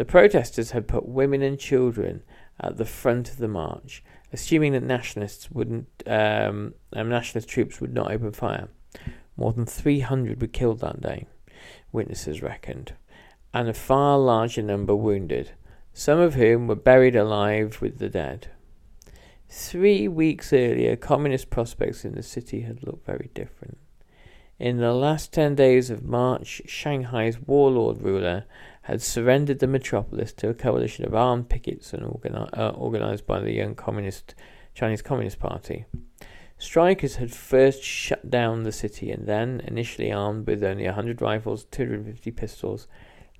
The 0.00 0.06
protesters 0.06 0.70
had 0.70 0.88
put 0.88 1.06
women 1.06 1.42
and 1.42 1.58
children 1.58 2.22
at 2.58 2.78
the 2.78 2.86
front 2.86 3.30
of 3.30 3.36
the 3.36 3.48
march, 3.48 4.02
assuming 4.32 4.72
that 4.72 4.82
nationalists 4.82 5.50
wouldn't, 5.50 5.88
um, 6.06 6.72
nationalist 6.90 7.50
troops 7.50 7.82
would 7.82 7.92
not 7.92 8.10
open 8.10 8.32
fire. 8.32 8.68
More 9.36 9.52
than 9.52 9.66
300 9.66 10.40
were 10.40 10.46
killed 10.46 10.80
that 10.80 11.02
day, 11.02 11.26
witnesses 11.92 12.40
reckoned, 12.40 12.94
and 13.52 13.68
a 13.68 13.74
far 13.74 14.18
larger 14.18 14.62
number 14.62 14.96
wounded. 14.96 15.50
some 15.92 16.18
of 16.18 16.32
whom 16.32 16.66
were 16.66 16.76
buried 16.76 17.14
alive 17.14 17.82
with 17.82 17.98
the 17.98 18.08
dead. 18.08 18.46
Three 19.50 20.08
weeks 20.08 20.50
earlier, 20.50 20.96
communist 20.96 21.50
prospects 21.50 22.06
in 22.06 22.14
the 22.14 22.22
city 22.22 22.62
had 22.62 22.86
looked 22.86 23.04
very 23.04 23.28
different. 23.34 23.76
In 24.58 24.78
the 24.78 24.94
last 24.94 25.30
ten 25.30 25.54
days 25.54 25.90
of 25.90 26.04
March, 26.04 26.62
Shanghai's 26.64 27.38
warlord 27.38 28.00
ruler 28.00 28.46
had 28.90 29.00
surrendered 29.00 29.60
the 29.60 29.68
metropolis 29.68 30.32
to 30.32 30.48
a 30.48 30.54
coalition 30.54 31.04
of 31.04 31.14
armed 31.14 31.48
pickets 31.48 31.92
and 31.92 32.02
organi- 32.02 32.58
uh, 32.58 32.70
organized 32.70 33.24
by 33.24 33.38
the 33.38 33.52
young 33.52 33.76
communist 33.76 34.34
Chinese 34.74 35.00
Communist 35.00 35.38
Party. 35.38 35.84
Strikers 36.58 37.16
had 37.16 37.30
first 37.30 37.84
shut 37.84 38.28
down 38.28 38.64
the 38.64 38.72
city 38.72 39.12
and 39.12 39.28
then, 39.28 39.62
initially 39.64 40.10
armed 40.10 40.44
with 40.46 40.64
only 40.64 40.86
100 40.86 41.22
rifles, 41.22 41.66
250 41.70 42.32
pistols, 42.32 42.88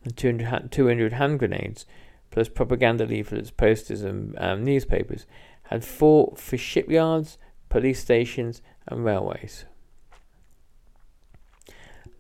and 0.05 0.17
200, 0.17 0.71
200 0.71 1.15
hand 1.15 1.41
grenades, 1.41 1.85
plus 2.31 2.49
propaganda 2.49 3.05
leaflets, 3.05 3.51
posters, 3.51 4.03
and 4.03 4.39
um, 4.39 4.63
newspapers, 4.63 5.27
had 5.65 5.85
fought 5.85 6.39
for 6.39 6.57
shipyards, 6.57 7.39
police 7.69 8.01
stations, 8.01 8.63
and 8.87 9.05
railways. 9.05 9.65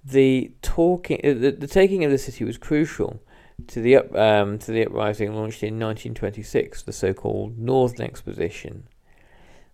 The 0.04 0.52
talking, 0.62 1.20
uh, 1.22 1.34
the, 1.34 1.50
the 1.50 1.66
taking 1.66 2.04
of 2.04 2.10
the 2.10 2.18
city 2.18 2.44
was 2.44 2.56
crucial 2.56 3.20
to 3.66 3.80
the 3.80 3.96
up, 3.96 4.14
um, 4.14 4.58
to 4.58 4.72
the 4.72 4.86
uprising 4.86 5.34
launched 5.34 5.62
in 5.62 5.78
1926, 5.78 6.82
the 6.82 6.92
so-called 6.92 7.58
Northern 7.58 8.06
Expedition, 8.06 8.84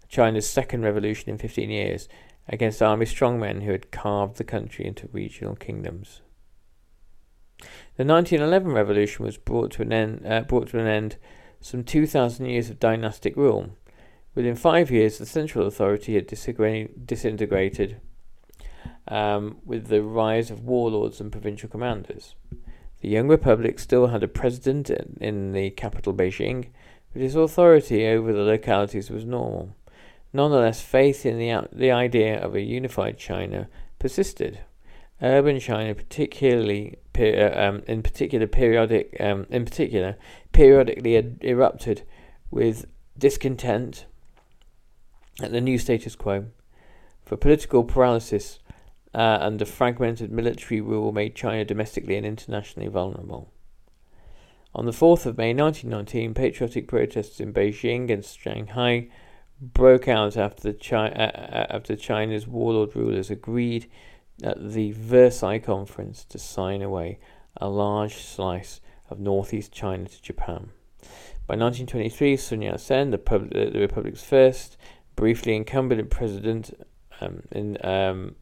China's 0.09 0.49
second 0.49 0.83
revolution 0.83 1.31
in 1.31 1.39
15 1.39 1.71
years, 1.71 2.09
against 2.49 2.83
army 2.83 3.07
strongmen 3.07 3.63
who 3.63 3.73
had 3.73 3.91
carved 3.91 4.37
the 4.37 4.45
country 4.45 4.87
into 4.87 5.09
regional 5.13 5.57
kingdoms. 5.57 6.21
The 7.97 8.05
1911 8.05 8.73
revolution 8.73 9.25
was 9.25 9.39
brought 9.39 9.73
to 9.73 9.83
an 9.83 9.93
end, 9.93 10.27
uh, 10.27 10.43
brought 10.43 10.69
to 10.69 10.79
an 10.79 10.87
end 10.87 11.17
some 11.61 11.83
2,000 11.83 12.47
years 12.47 12.71
of 12.71 12.79
dynastic 12.79 13.37
rule. 13.37 13.71
Within 14.35 14.55
five 14.55 14.91
years, 14.91 15.17
the 15.17 15.27
central 15.27 15.67
authority 15.67 16.15
had 16.15 16.27
disintegrated 16.27 18.01
um, 19.09 19.59
with 19.65 19.87
the 19.87 20.03
rise 20.03 20.51
of 20.51 20.65
warlords 20.65 21.21
and 21.21 21.33
provincial 21.33 21.69
commanders. 21.69 22.35
The 23.01 23.09
young 23.09 23.29
republic 23.29 23.79
still 23.79 24.09
had 24.09 24.23
a 24.23 24.29
president 24.29 24.91
in, 24.91 25.53
the 25.53 25.71
capital 25.71 26.15
Beijing, 26.15 26.69
but 27.13 27.23
his 27.23 27.37
authority 27.37 28.07
over 28.07 28.33
the 28.33 28.41
localities 28.41 29.11
was 29.11 29.25
normal. 29.25 29.77
Nonetheless, 30.33 30.81
faith 30.81 31.25
in 31.25 31.39
the, 31.39 31.69
the 31.73 31.91
idea 31.91 32.39
of 32.43 32.55
a 32.55 32.61
unified 32.61 33.19
China 33.19 33.69
persisted. 33.99 34.61
Urban 35.23 35.59
China, 35.61 35.95
particularly 35.95 36.99
uh, 37.19 37.59
um, 37.59 37.83
in 37.87 38.03
particular 38.03 38.47
periodic 38.47 39.17
um, 39.19 39.47
in 39.49 39.65
particular 39.65 40.17
periodically 40.53 41.17
ad- 41.17 41.39
erupted 41.41 42.03
with 42.51 42.85
discontent 43.17 44.05
at 45.41 45.53
the 45.53 45.61
new 45.61 45.79
status 45.79 46.15
quo. 46.15 46.47
For 47.25 47.37
political 47.37 47.83
paralysis 47.83 48.59
uh, 49.17 49.51
a 49.59 49.65
fragmented 49.65 50.31
military 50.31 50.81
rule 50.81 51.11
made 51.11 51.35
China 51.35 51.65
domestically 51.65 52.17
and 52.17 52.27
internationally 52.27 52.89
vulnerable. 52.89 53.51
On 54.75 54.85
the 54.85 54.93
4th 54.93 55.25
of 55.25 55.39
May 55.39 55.55
1919, 55.55 56.35
patriotic 56.35 56.87
protests 56.87 57.41
in 57.41 57.55
Beijing 57.55 58.11
and 58.11 58.23
Shanghai 58.23 59.09
broke 59.59 60.07
out 60.07 60.37
after, 60.37 60.75
Chi- 60.75 61.09
uh, 61.09 61.31
uh, 61.31 61.67
after 61.71 61.97
China's 61.97 62.47
warlord 62.47 62.95
rulers 62.95 63.31
agreed 63.31 63.91
at 64.43 64.73
the 64.73 64.93
Versailles 64.93 65.61
Conference 65.61 66.23
to 66.27 66.39
sign 66.39 66.83
away 66.83 67.19
a 67.57 67.71
large 67.71 68.17
slice 68.17 68.83
of 69.09 69.19
northeast 69.19 69.73
China 69.73 70.07
to 70.07 70.21
Japan. 70.21 70.69
By 71.47 71.55
1923, 71.55 72.37
Sun 72.37 72.61
Yat 72.61 72.81
sen, 72.81 73.13
the, 73.13 73.19
pub- 73.19 73.51
the 73.51 73.81
Republic's 73.81 74.23
first 74.23 74.77
briefly 75.15 75.57
incumbent 75.57 76.11
president 76.11 76.75
um, 77.23 77.45
in, 77.51 77.79
um, 77.83 78.35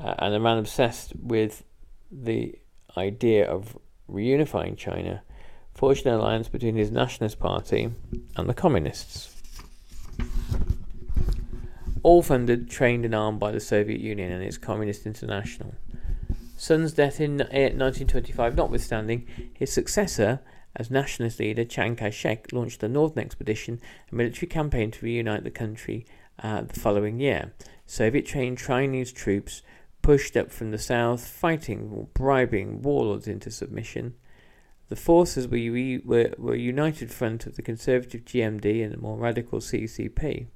uh, 0.00 0.14
and 0.18 0.34
a 0.34 0.40
man 0.40 0.58
obsessed 0.58 1.12
with 1.16 1.64
the 2.10 2.58
idea 2.96 3.48
of 3.48 3.76
reunifying 4.10 4.76
China, 4.76 5.22
forged 5.74 6.06
an 6.06 6.14
alliance 6.14 6.48
between 6.48 6.74
his 6.74 6.90
Nationalist 6.90 7.38
Party 7.38 7.90
and 8.36 8.48
the 8.48 8.54
Communists 8.54 9.38
all 12.02 12.22
funded, 12.22 12.70
trained, 12.70 13.04
and 13.04 13.14
armed 13.14 13.40
by 13.40 13.52
the 13.52 13.60
Soviet 13.60 14.00
Union 14.00 14.32
and 14.32 14.42
its 14.42 14.58
Communist 14.58 15.06
International. 15.06 15.74
Sun's 16.56 16.92
death 16.92 17.20
in 17.20 17.38
1925 17.38 18.56
notwithstanding, 18.56 19.26
his 19.52 19.72
successor 19.72 20.40
as 20.76 20.90
nationalist 20.90 21.40
leader, 21.40 21.64
Chiang 21.64 21.96
Kai 21.96 22.10
shek, 22.10 22.52
launched 22.52 22.80
the 22.80 22.88
Northern 22.88 23.24
Expedition, 23.24 23.80
a 24.10 24.14
military 24.14 24.46
campaign 24.46 24.90
to 24.90 25.04
reunite 25.04 25.44
the 25.44 25.50
country 25.50 26.06
uh, 26.42 26.62
the 26.62 26.78
following 26.78 27.20
year. 27.20 27.52
Soviet 27.86 28.26
trained 28.26 28.58
Chinese 28.58 29.12
troops 29.12 29.62
pushed 30.08 30.38
up 30.38 30.50
from 30.50 30.70
the 30.70 30.78
south, 30.78 31.26
fighting, 31.26 31.90
or 31.94 32.08
bribing 32.14 32.80
warlords 32.80 33.28
into 33.28 33.50
submission. 33.50 34.14
The 34.88 34.96
forces 34.96 35.46
were, 35.46 36.00
were, 36.02 36.32
were 36.38 36.54
united 36.54 37.10
front 37.10 37.44
of 37.44 37.56
the 37.56 37.60
conservative 37.60 38.24
GMD 38.24 38.82
and 38.82 38.94
the 38.94 38.96
more 38.96 39.18
radical 39.18 39.58
CCP. 39.58 40.46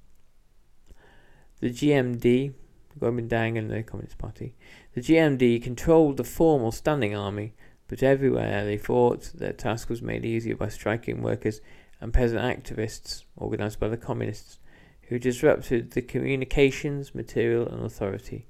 The 1.61 1.69
GMD, 1.69 2.55
Kuomintang 2.99 3.59
and 3.59 3.71
the 3.71 3.83
Communist 3.83 4.17
Party, 4.17 4.55
the 4.95 5.03
GMD 5.03 5.63
controlled 5.63 6.17
the 6.17 6.25
formal 6.25 6.73
standing 6.73 7.15
army, 7.15 7.53
but 7.89 8.03
everywhere 8.03 8.65
they 8.65 8.79
fought, 8.79 9.33
their 9.35 9.53
task 9.53 9.91
was 9.91 10.01
made 10.01 10.25
easier 10.25 10.57
by 10.57 10.69
striking 10.69 11.21
workers 11.21 11.61
and 12.01 12.15
peasant 12.15 12.41
activists 12.41 13.25
organized 13.37 13.79
by 13.79 13.89
the 13.89 13.99
communists, 13.99 14.61
who 15.09 15.19
disrupted 15.19 15.91
the 15.91 16.01
communications, 16.01 17.15
material, 17.15 17.69
and 17.69 17.85
authority 17.85 18.47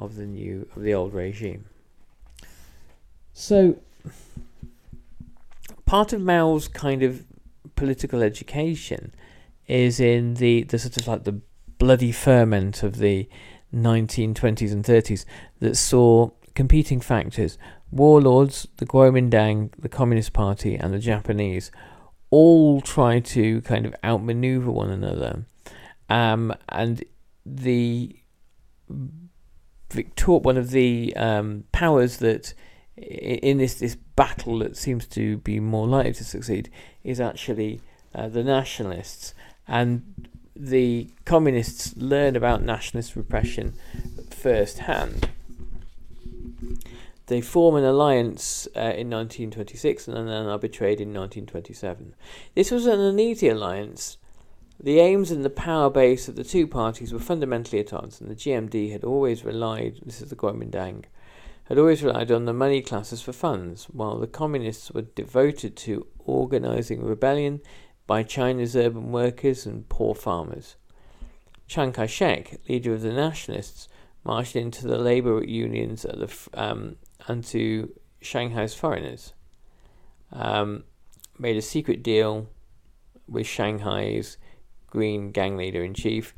of 0.00 0.16
the 0.16 0.26
new 0.26 0.68
of 0.74 0.82
the 0.82 0.94
old 0.94 1.14
regime. 1.14 1.66
So, 3.32 3.78
part 5.84 6.12
of 6.12 6.20
Mao's 6.20 6.68
kind 6.68 7.02
of 7.02 7.24
political 7.74 8.22
education 8.22 9.12
is 9.66 10.00
in 10.00 10.34
the 10.34 10.64
the 10.64 10.78
sort 10.78 10.96
of 10.96 11.08
like 11.08 11.24
the 11.24 11.40
bloody 11.78 12.12
ferment 12.12 12.82
of 12.82 12.96
the 12.98 13.28
1920s 13.74 14.72
and 14.72 14.84
30s 14.84 15.24
that 15.60 15.76
saw 15.76 16.30
competing 16.54 17.00
factors 17.00 17.58
warlords, 17.90 18.66
the 18.78 18.86
Kuomintang, 18.86 19.70
the 19.78 19.88
Communist 19.88 20.32
Party, 20.32 20.76
and 20.76 20.92
the 20.92 20.98
Japanese 20.98 21.70
all 22.30 22.80
try 22.80 23.20
to 23.20 23.60
kind 23.62 23.86
of 23.86 23.94
outmaneuver 24.02 24.70
one 24.70 24.90
another. 24.90 25.44
Um, 26.08 26.54
and 26.68 27.04
the 27.44 28.16
Victor, 29.96 30.32
one 30.32 30.56
of 30.56 30.70
the 30.70 31.14
um, 31.16 31.64
powers 31.72 32.18
that 32.18 32.54
in 32.96 33.58
this 33.58 33.74
this 33.74 33.96
battle 34.16 34.58
that 34.60 34.76
seems 34.76 35.06
to 35.06 35.38
be 35.38 35.60
more 35.60 35.86
likely 35.86 36.12
to 36.14 36.24
succeed 36.24 36.70
is 37.04 37.20
actually 37.20 37.80
uh, 38.14 38.28
the 38.28 38.42
nationalists. 38.42 39.34
And 39.68 40.28
the 40.54 41.10
communists 41.24 41.96
learn 41.96 42.36
about 42.36 42.62
nationalist 42.62 43.16
repression 43.16 43.74
firsthand. 44.30 45.28
They 47.26 47.40
form 47.40 47.74
an 47.74 47.84
alliance 47.84 48.68
uh, 48.76 48.94
in 48.94 49.10
1926 49.10 50.08
and 50.08 50.28
then 50.28 50.46
are 50.46 50.58
betrayed 50.58 51.00
in 51.00 51.08
1927. 51.08 52.14
This 52.54 52.70
was 52.70 52.86
an 52.86 53.00
uneasy 53.00 53.48
alliance. 53.48 54.16
The 54.78 55.00
aims 55.00 55.30
and 55.30 55.44
the 55.44 55.50
power 55.50 55.88
base 55.88 56.28
of 56.28 56.36
the 56.36 56.44
two 56.44 56.66
parties 56.66 57.12
were 57.12 57.18
fundamentally 57.18 57.80
at 57.80 57.92
odds, 57.92 58.20
and 58.20 58.30
the 58.30 58.34
GMD 58.34 58.92
had 58.92 59.04
always 59.04 59.44
relied, 59.44 60.00
this 60.04 60.20
is 60.20 60.28
the 60.28 60.36
Kuomintang, 60.36 61.04
had 61.64 61.78
always 61.78 62.02
relied 62.02 62.30
on 62.30 62.44
the 62.44 62.52
money 62.52 62.82
classes 62.82 63.22
for 63.22 63.32
funds, 63.32 63.84
while 63.86 64.18
the 64.18 64.26
communists 64.26 64.90
were 64.90 65.02
devoted 65.02 65.76
to 65.76 66.06
organizing 66.18 67.02
rebellion 67.02 67.60
by 68.06 68.22
China's 68.22 68.76
urban 68.76 69.10
workers 69.10 69.66
and 69.66 69.88
poor 69.88 70.14
farmers. 70.14 70.76
Chiang 71.66 71.92
Kai 71.92 72.06
shek, 72.06 72.60
leader 72.68 72.94
of 72.94 73.02
the 73.02 73.12
nationalists, 73.12 73.88
marched 74.24 74.56
into 74.56 74.86
the 74.86 74.98
labor 74.98 75.42
unions 75.42 76.02
the, 76.02 76.32
um, 76.54 76.96
and 77.26 77.44
to 77.44 77.92
Shanghai's 78.20 78.74
foreigners. 78.74 79.32
Um, 80.32 80.84
made 81.38 81.56
a 81.56 81.62
secret 81.62 82.02
deal 82.02 82.48
with 83.28 83.46
Shanghai's 83.46 84.36
Green 84.96 85.30
Gang 85.30 85.58
leader 85.58 85.84
in 85.84 85.92
chief, 85.92 86.34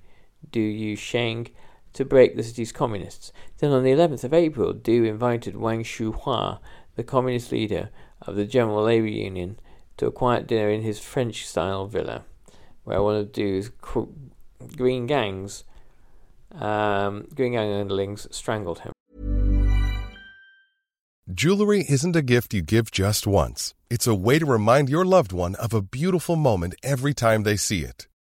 Du 0.51 0.59
Yuesheng, 0.59 1.47
to 1.93 2.05
break 2.05 2.35
the 2.35 2.43
city's 2.43 2.73
communists. 2.73 3.33
Then 3.59 3.71
on 3.71 3.85
the 3.85 3.93
11th 3.93 4.25
of 4.25 4.35
April, 4.35 4.73
Du 4.73 5.05
invited 5.05 5.55
Wang 5.55 5.85
Shuhua, 5.85 6.59
the 6.97 7.05
communist 7.05 7.53
leader 7.53 7.91
of 8.23 8.35
the 8.35 8.45
General 8.45 8.83
Labor 8.83 9.07
Union, 9.07 9.61
to 9.99 10.09
a 10.09 10.11
quiet 10.11 10.49
dinner 10.49 10.71
in 10.71 10.83
his 10.83 10.99
French 10.99 11.47
style 11.47 11.87
villa, 11.87 12.25
where 12.83 13.01
one 13.01 13.15
of 13.15 13.31
Du's 13.31 13.71
green 14.77 15.07
gangs, 15.07 15.63
um, 16.51 17.29
green 17.33 17.53
gang 17.53 17.73
underlings, 17.73 18.27
strangled 18.33 18.81
him. 18.81 18.93
Jewelry 21.33 21.85
isn't 21.89 22.17
a 22.17 22.23
gift 22.23 22.53
you 22.53 22.63
give 22.63 22.91
just 22.91 23.25
once. 23.25 23.73
It's 23.89 24.09
a 24.09 24.17
way 24.17 24.41
to 24.41 24.47
remind 24.47 24.89
your 24.89 25.05
loved 25.05 25.31
one 25.31 25.55
of 25.55 25.73
a 25.73 25.81
beautiful 25.81 26.35
moment 26.35 26.75
every 26.83 27.15
time 27.15 27.45
they 27.45 27.57
see 27.57 27.85
it. 27.85 28.09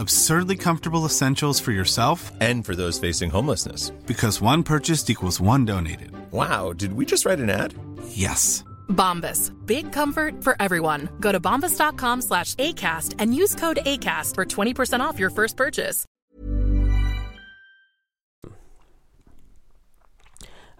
Absurdly 0.00 0.56
comfortable 0.56 1.04
essentials 1.04 1.60
for 1.60 1.72
yourself 1.72 2.32
And 2.40 2.64
for 2.64 2.74
those 2.74 2.98
facing 2.98 3.30
homelessness. 3.30 3.90
because 4.06 4.40
one 4.40 4.62
purchased 4.62 5.10
equals 5.10 5.40
one 5.40 5.66
donated. 5.66 6.10
Wow, 6.32 6.72
did 6.72 6.94
we 6.94 7.04
just 7.04 7.26
write 7.26 7.38
an 7.38 7.50
ad? 7.50 7.74
Yes. 8.08 8.64
Bombas. 8.88 9.52
Big 9.66 9.92
comfort 9.92 10.42
for 10.42 10.56
everyone. 10.58 11.10
Go 11.20 11.32
to 11.32 11.38
bombas.com 11.38 12.22
slash 12.22 12.54
ACAST 12.54 13.16
and 13.18 13.34
use 13.34 13.54
code 13.54 13.80
ACAST 13.84 14.34
for 14.36 14.44
20% 14.46 15.00
off 15.00 15.18
your 15.18 15.30
first 15.30 15.56
purchase. 15.56 16.06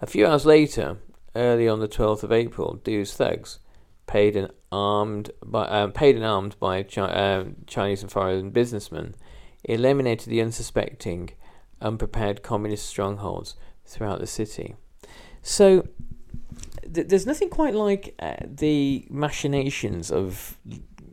A 0.02 0.06
few 0.06 0.26
hours 0.26 0.46
later, 0.46 0.96
early 1.36 1.68
on 1.68 1.80
the 1.80 1.88
12th 1.88 2.22
of 2.22 2.32
April, 2.32 2.80
Du's 2.82 3.12
thugs, 3.12 3.58
paid 4.10 4.34
and 4.34 4.50
armed 4.72 5.30
by 5.44 5.64
um, 5.68 5.92
paid 5.92 6.16
and 6.16 6.24
armed 6.24 6.56
by 6.58 6.82
Chi- 6.82 7.02
um, 7.24 7.56
Chinese 7.66 8.02
and 8.02 8.10
foreign 8.10 8.50
businessmen, 8.50 9.14
eliminated 9.64 10.28
the 10.28 10.40
unsuspecting, 10.42 11.30
unprepared 11.80 12.42
communist 12.42 12.86
strongholds 12.86 13.54
throughout 13.86 14.18
the 14.18 14.26
city. 14.26 14.74
So 15.42 15.86
th- 16.92 17.06
there's 17.08 17.26
nothing 17.26 17.50
quite 17.50 17.74
like 17.74 18.14
uh, 18.18 18.34
the 18.44 19.06
machinations 19.10 20.10
of 20.10 20.58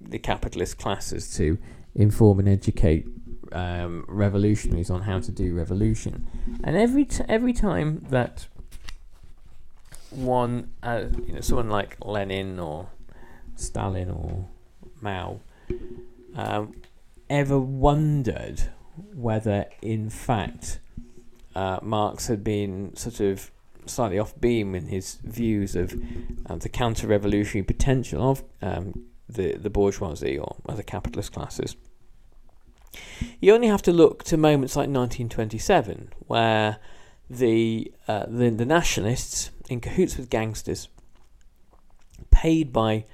the 0.01 0.19
capitalist 0.19 0.79
classes 0.79 1.35
to 1.37 1.59
inform 1.93 2.39
and 2.39 2.49
educate 2.49 3.05
um, 3.51 4.05
revolutionaries 4.07 4.89
on 4.89 5.01
how 5.03 5.19
to 5.19 5.31
do 5.31 5.53
revolution. 5.53 6.27
And 6.63 6.75
every 6.75 7.05
t- 7.05 7.23
every 7.29 7.53
time 7.53 8.05
that 8.09 8.47
one, 10.11 10.71
uh, 10.83 11.05
you 11.25 11.33
know, 11.33 11.41
someone 11.41 11.69
like 11.69 11.97
Lenin 12.03 12.59
or 12.59 12.89
Stalin 13.55 14.09
or 14.09 14.47
Mao, 15.01 15.39
um, 16.35 16.73
ever 17.29 17.59
wondered 17.59 18.69
whether, 19.13 19.65
in 19.81 20.09
fact, 20.09 20.79
uh, 21.55 21.79
Marx 21.81 22.27
had 22.27 22.43
been 22.43 22.95
sort 22.95 23.19
of 23.19 23.51
slightly 23.85 24.19
off 24.19 24.39
beam 24.39 24.75
in 24.75 24.87
his 24.87 25.15
views 25.23 25.75
of 25.75 25.93
um, 26.47 26.59
the 26.59 26.69
counter-revolutionary 26.69 27.63
potential 27.63 28.29
of 28.29 28.43
um, 28.61 29.05
the 29.29 29.57
the 29.57 29.69
bourgeoisie 29.69 30.37
or 30.37 30.55
other 30.67 30.83
capitalist 30.83 31.33
classes. 31.33 31.75
You 33.39 33.53
only 33.53 33.67
have 33.67 33.81
to 33.83 33.91
look 33.91 34.23
to 34.25 34.37
moments 34.37 34.75
like 34.75 34.89
1927, 34.89 36.13
where 36.27 36.77
the 37.29 37.91
uh, 38.07 38.25
the, 38.27 38.49
the 38.49 38.65
nationalists, 38.65 39.51
in 39.69 39.79
cahoots 39.79 40.17
with 40.17 40.29
gangsters, 40.29 40.89
paid 42.31 42.71
by 42.71 43.05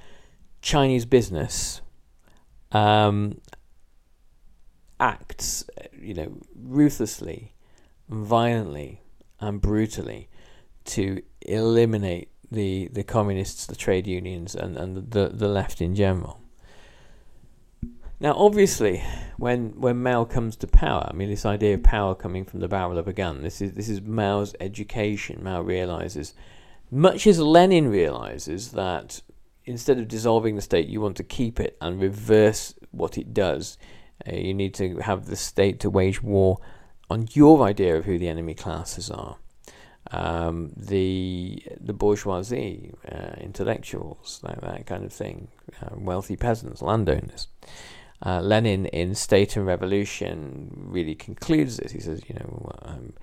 Chinese 0.62 1.06
business, 1.06 1.82
um, 2.72 3.40
acts, 5.00 5.66
you 6.00 6.14
know, 6.14 6.38
ruthlessly, 6.56 7.54
violently, 8.10 9.02
and 9.40 9.62
brutally 9.62 10.30
to 10.86 11.22
eliminate 11.42 12.30
the, 12.52 12.88
the 12.92 13.04
communists, 13.04 13.66
the 13.66 13.76
trade 13.76 14.08
unions, 14.08 14.56
and, 14.56 14.78
and 14.78 15.12
the, 15.12 15.30
the 15.30 15.48
left 15.48 15.82
in 15.82 15.96
general. 15.96 16.40
Now, 18.24 18.36
obviously, 18.38 19.04
when 19.36 19.82
when 19.82 20.02
Mao 20.02 20.24
comes 20.24 20.56
to 20.56 20.68
power, 20.68 21.06
I 21.12 21.14
mean, 21.14 21.30
this 21.30 21.46
idea 21.46 21.74
of 21.74 21.84
power 21.84 22.16
coming 22.16 22.46
from 22.46 22.62
the 22.62 22.70
barrel 22.70 22.98
of 22.98 23.06
a 23.06 23.12
gun. 23.12 23.44
This 23.44 23.62
is 23.62 23.74
this 23.74 23.90
is 23.90 24.00
Mao's 24.00 24.56
education. 24.62 25.44
Mao 25.44 25.62
realizes, 25.62 26.34
much 26.90 27.28
as 27.28 27.38
Lenin 27.40 27.90
realizes 27.90 28.72
that 28.72 29.22
instead 29.66 30.00
of 30.00 30.08
dissolving 30.08 30.56
the 30.56 30.62
state, 30.62 30.88
you 30.88 31.02
want 31.02 31.18
to 31.18 31.24
keep 31.26 31.60
it 31.60 31.76
and 31.82 32.00
reverse 32.02 32.74
what 32.92 33.18
it 33.18 33.34
does. 33.34 33.78
Uh, 34.26 34.38
you 34.38 34.54
need 34.54 34.74
to 34.76 35.00
have 35.00 35.26
the 35.26 35.36
state 35.36 35.82
to 35.82 35.90
wage 35.90 36.24
war 36.24 36.60
on 37.10 37.28
your 37.34 37.62
idea 37.62 37.98
of 37.98 38.06
who 38.06 38.18
the 38.18 38.30
enemy 38.30 38.54
classes 38.54 39.12
are. 39.12 39.36
Um, 40.12 40.72
the 40.78 41.62
the 41.78 41.92
bourgeoisie, 41.92 42.94
uh, 43.12 43.34
intellectuals, 43.42 44.40
like 44.44 44.62
that 44.62 44.86
kind 44.86 45.04
of 45.04 45.12
thing, 45.12 45.50
uh, 45.82 45.90
wealthy 45.98 46.38
peasants, 46.38 46.82
landowners. 46.82 47.50
Uh, 48.26 48.40
Lenin 48.40 48.86
in 48.88 49.16
State 49.16 49.58
and 49.58 49.66
Revolution 49.66 50.72
really 50.76 51.16
concludes 51.16 51.78
this. 51.78 51.92
He 51.92 52.00
says, 52.00 52.22
you 52.28 52.36
know, 52.36 52.72
um, 52.84 53.14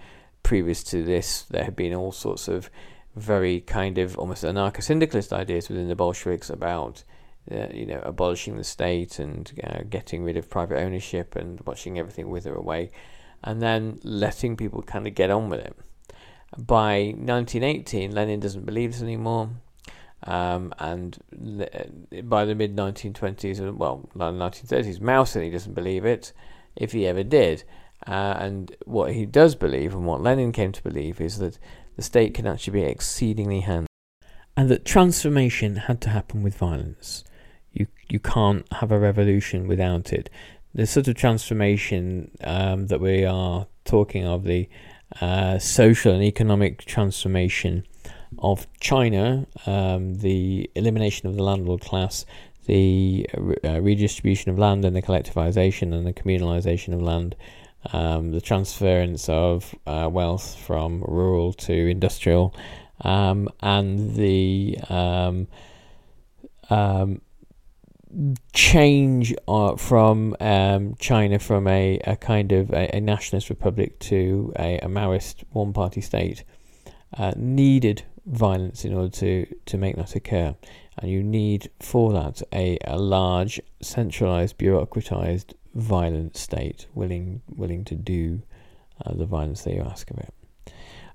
previous 0.42 0.82
to 0.84 1.02
this, 1.02 1.42
there 1.50 1.64
had 1.64 1.74
been 1.74 1.94
all 1.94 2.12
sorts 2.12 2.48
of 2.48 2.70
very 3.16 3.60
kind 3.60 3.98
of 3.98 4.18
almost 4.18 4.44
anarcho-syndicalist 4.44 5.32
ideas 5.32 5.68
within 5.68 5.88
the 5.88 5.96
Bolsheviks 5.96 6.50
about, 6.50 7.02
uh, 7.50 7.68
you 7.72 7.86
know, 7.86 8.00
abolishing 8.04 8.56
the 8.56 8.64
state 8.64 9.18
and 9.18 9.52
uh, 9.64 9.80
getting 9.88 10.22
rid 10.22 10.36
of 10.36 10.50
private 10.50 10.78
ownership 10.78 11.34
and 11.34 11.60
watching 11.62 11.98
everything 11.98 12.28
wither 12.28 12.54
away, 12.54 12.90
and 13.42 13.62
then 13.62 13.98
letting 14.04 14.56
people 14.56 14.82
kind 14.82 15.06
of 15.06 15.14
get 15.14 15.30
on 15.30 15.48
with 15.48 15.60
it. 15.60 15.74
By 16.58 17.14
1918, 17.16 18.12
Lenin 18.12 18.40
doesn't 18.40 18.66
believe 18.66 18.92
this 18.92 19.02
anymore. 19.02 19.50
Um, 20.24 20.74
and 20.78 21.18
by 22.24 22.44
the 22.44 22.54
mid 22.54 22.76
1920s, 22.76 23.74
well, 23.74 24.08
1930s, 24.14 25.00
Mao 25.00 25.24
said 25.24 25.42
he 25.42 25.50
doesn't 25.50 25.74
believe 25.74 26.04
it, 26.04 26.32
if 26.76 26.92
he 26.92 27.06
ever 27.06 27.22
did. 27.22 27.64
Uh, 28.06 28.34
and 28.38 28.74
what 28.86 29.12
he 29.12 29.26
does 29.26 29.54
believe, 29.54 29.94
and 29.94 30.06
what 30.06 30.22
Lenin 30.22 30.52
came 30.52 30.72
to 30.72 30.82
believe, 30.82 31.20
is 31.20 31.38
that 31.38 31.58
the 31.96 32.02
state 32.02 32.34
can 32.34 32.46
actually 32.46 32.80
be 32.80 32.86
exceedingly 32.86 33.60
handy, 33.60 33.88
and 34.56 34.70
that 34.70 34.86
transformation 34.86 35.76
had 35.76 36.00
to 36.00 36.08
happen 36.08 36.42
with 36.42 36.56
violence. 36.56 37.24
You 37.72 37.88
you 38.08 38.18
can't 38.18 38.70
have 38.72 38.90
a 38.90 38.98
revolution 38.98 39.68
without 39.68 40.12
it. 40.14 40.30
The 40.74 40.86
sort 40.86 41.08
of 41.08 41.14
transformation 41.14 42.30
um, 42.42 42.86
that 42.86 43.00
we 43.00 43.24
are 43.24 43.66
talking 43.84 44.26
of, 44.26 44.44
the 44.44 44.68
uh, 45.20 45.58
social 45.58 46.14
and 46.14 46.22
economic 46.22 46.84
transformation 46.84 47.84
of 48.38 48.66
China, 48.80 49.46
um, 49.66 50.14
the 50.16 50.70
elimination 50.74 51.28
of 51.28 51.36
the 51.36 51.42
landlord 51.42 51.80
class, 51.80 52.24
the 52.66 53.26
uh, 53.64 53.80
redistribution 53.80 54.50
of 54.50 54.58
land 54.58 54.84
and 54.84 54.94
the 54.94 55.02
collectivization 55.02 55.94
and 55.94 56.06
the 56.06 56.12
communalization 56.12 56.94
of 56.94 57.02
land, 57.02 57.34
um, 57.92 58.30
the 58.30 58.40
transference 58.40 59.28
of 59.28 59.74
uh, 59.86 60.08
wealth 60.10 60.56
from 60.56 61.02
rural 61.02 61.52
to 61.52 61.72
industrial, 61.72 62.54
um, 63.02 63.48
and 63.60 64.14
the 64.14 64.78
um, 64.88 65.48
um, 66.68 67.20
change 68.52 69.34
uh, 69.48 69.76
from 69.76 70.36
um, 70.40 70.94
China 70.98 71.38
from 71.38 71.66
a, 71.66 71.98
a 72.04 72.16
kind 72.16 72.52
of 72.52 72.70
a, 72.70 72.96
a 72.96 73.00
nationalist 73.00 73.50
republic 73.50 73.98
to 74.00 74.52
a, 74.58 74.78
a 74.78 74.86
Maoist 74.86 75.44
one 75.50 75.72
party 75.72 76.00
state 76.00 76.44
uh, 77.16 77.32
needed 77.36 78.04
violence 78.26 78.84
in 78.84 78.94
order 78.94 79.08
to, 79.08 79.46
to 79.66 79.78
make 79.78 79.96
that 79.96 80.14
occur. 80.14 80.54
And 80.98 81.10
you 81.10 81.22
need 81.22 81.70
for 81.80 82.12
that 82.12 82.42
a, 82.52 82.78
a 82.84 82.98
large, 82.98 83.60
centralized, 83.80 84.58
bureaucratized, 84.58 85.54
violent 85.74 86.36
state, 86.36 86.86
willing 86.94 87.42
willing 87.54 87.84
to 87.84 87.94
do 87.94 88.42
uh, 89.04 89.14
the 89.14 89.24
violence 89.24 89.62
that 89.62 89.74
you 89.74 89.82
ask 89.82 90.10
of 90.10 90.18
it. 90.18 90.34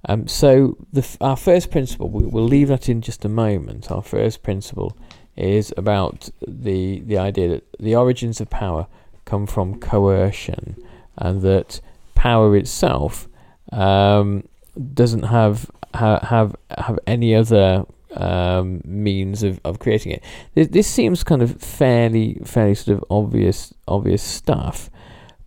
Um, 0.07 0.27
so 0.27 0.77
the 0.93 1.05
our 1.21 1.35
first 1.35 1.71
principle, 1.71 2.09
we, 2.09 2.25
we'll 2.25 2.43
leave 2.43 2.69
that 2.69 2.89
in 2.89 3.01
just 3.01 3.25
a 3.25 3.29
moment. 3.29 3.91
Our 3.91 4.01
first 4.01 4.43
principle 4.43 4.97
is 5.35 5.73
about 5.77 6.29
the 6.47 7.01
the 7.01 7.17
idea 7.17 7.49
that 7.49 7.63
the 7.79 7.95
origins 7.95 8.39
of 8.39 8.49
power 8.49 8.87
come 9.25 9.45
from 9.45 9.79
coercion, 9.79 10.75
and 11.17 11.41
that 11.41 11.81
power 12.13 12.55
itself 12.55 13.27
um, 13.71 14.47
doesn't 14.93 15.23
have 15.23 15.69
ha- 15.93 16.25
have 16.25 16.55
have 16.77 16.99
any 17.07 17.35
other 17.35 17.85
um, 18.15 18.81
means 18.85 19.43
of, 19.43 19.59
of 19.63 19.79
creating 19.79 20.13
it. 20.13 20.23
This, 20.53 20.67
this 20.69 20.87
seems 20.87 21.23
kind 21.23 21.41
of 21.41 21.61
fairly 21.61 22.39
fairly 22.45 22.75
sort 22.75 22.97
of 22.97 23.05
obvious 23.09 23.73
obvious 23.87 24.21
stuff, 24.21 24.89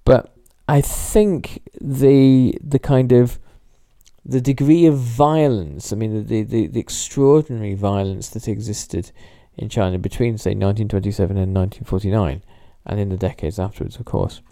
but 0.04 0.34
I 0.68 0.80
think 0.80 1.62
the 1.80 2.58
the 2.62 2.78
kind 2.78 3.12
of 3.12 3.38
the 4.28 4.40
degree 4.42 4.84
of 4.84 4.98
violence, 4.98 5.90
I 5.90 5.96
mean, 5.96 6.26
the, 6.26 6.42
the, 6.42 6.66
the 6.66 6.80
extraordinary 6.80 7.72
violence 7.72 8.28
that 8.30 8.46
existed 8.46 9.10
in 9.56 9.70
China 9.70 9.98
between, 9.98 10.36
say, 10.36 10.50
1927 10.50 11.38
and 11.38 11.54
1949, 11.54 12.42
and 12.84 13.00
in 13.00 13.08
the 13.08 13.16
decades 13.16 13.58
afterwards, 13.58 13.96
of 13.96 14.04
course, 14.04 14.42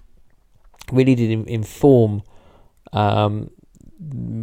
really 0.90 1.14
did 1.14 1.46
inform, 1.46 2.22
um, 2.94 3.50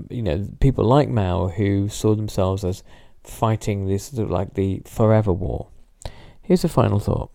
you 0.09 0.21
know, 0.21 0.47
people 0.59 0.85
like 0.85 1.09
Mao 1.09 1.49
who 1.49 1.89
saw 1.89 2.15
themselves 2.15 2.63
as 2.63 2.83
fighting 3.23 3.87
this 3.87 4.05
sort 4.05 4.25
of 4.25 4.31
like 4.31 4.53
the 4.55 4.81
forever 4.85 5.31
war. 5.31 5.67
Here's 6.41 6.63
a 6.63 6.69
final 6.69 6.99
thought. 6.99 7.31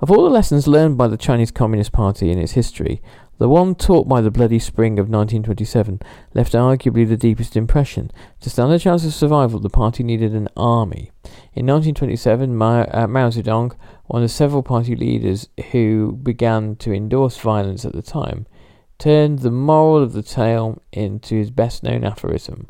Of 0.00 0.10
all 0.10 0.24
the 0.24 0.30
lessons 0.30 0.66
learned 0.66 0.98
by 0.98 1.08
the 1.08 1.16
Chinese 1.16 1.50
Communist 1.50 1.92
Party 1.92 2.30
in 2.30 2.38
its 2.38 2.52
history, 2.52 3.00
the 3.38 3.48
one 3.48 3.74
taught 3.74 4.08
by 4.08 4.20
the 4.20 4.30
bloody 4.30 4.58
spring 4.58 4.98
of 4.98 5.08
1927 5.08 6.00
left 6.34 6.52
arguably 6.52 7.08
the 7.08 7.16
deepest 7.16 7.56
impression. 7.56 8.10
To 8.40 8.50
stand 8.50 8.72
a 8.72 8.78
chance 8.78 9.04
of 9.04 9.12
survival, 9.12 9.58
the 9.58 9.70
party 9.70 10.04
needed 10.04 10.34
an 10.34 10.48
army. 10.56 11.10
In 11.54 11.66
1927, 11.66 12.54
Mao, 12.54 12.82
uh, 12.82 13.06
Mao 13.08 13.30
Zedong, 13.30 13.76
one 14.06 14.22
of 14.22 14.30
several 14.30 14.62
party 14.62 14.94
leaders 14.94 15.48
who 15.72 16.12
began 16.22 16.76
to 16.76 16.92
endorse 16.92 17.38
violence 17.38 17.84
at 17.84 17.92
the 17.92 18.02
time, 18.02 18.46
turned 18.98 19.40
the 19.40 19.50
moral 19.50 20.02
of 20.02 20.12
the 20.12 20.22
tale 20.22 20.82
into 20.92 21.36
his 21.36 21.50
best 21.50 21.82
known 21.82 22.04
aphorism, 22.04 22.68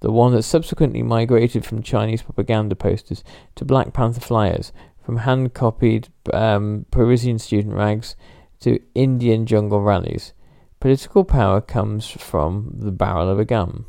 the 0.00 0.12
one 0.12 0.32
that 0.32 0.42
subsequently 0.42 1.02
migrated 1.02 1.64
from 1.64 1.82
Chinese 1.82 2.22
propaganda 2.22 2.74
posters 2.74 3.24
to 3.54 3.64
Black 3.64 3.92
Panther 3.92 4.20
flyers, 4.20 4.72
from 5.02 5.18
hand 5.18 5.54
copied 5.54 6.08
um, 6.32 6.86
Parisian 6.90 7.38
student 7.38 7.74
rags 7.74 8.16
to 8.60 8.80
Indian 8.94 9.46
jungle 9.46 9.82
rallies. 9.82 10.32
Political 10.80 11.24
power 11.24 11.60
comes 11.60 12.08
from 12.08 12.74
the 12.78 12.92
barrel 12.92 13.28
of 13.28 13.38
a 13.38 13.44
gun. 13.44 13.84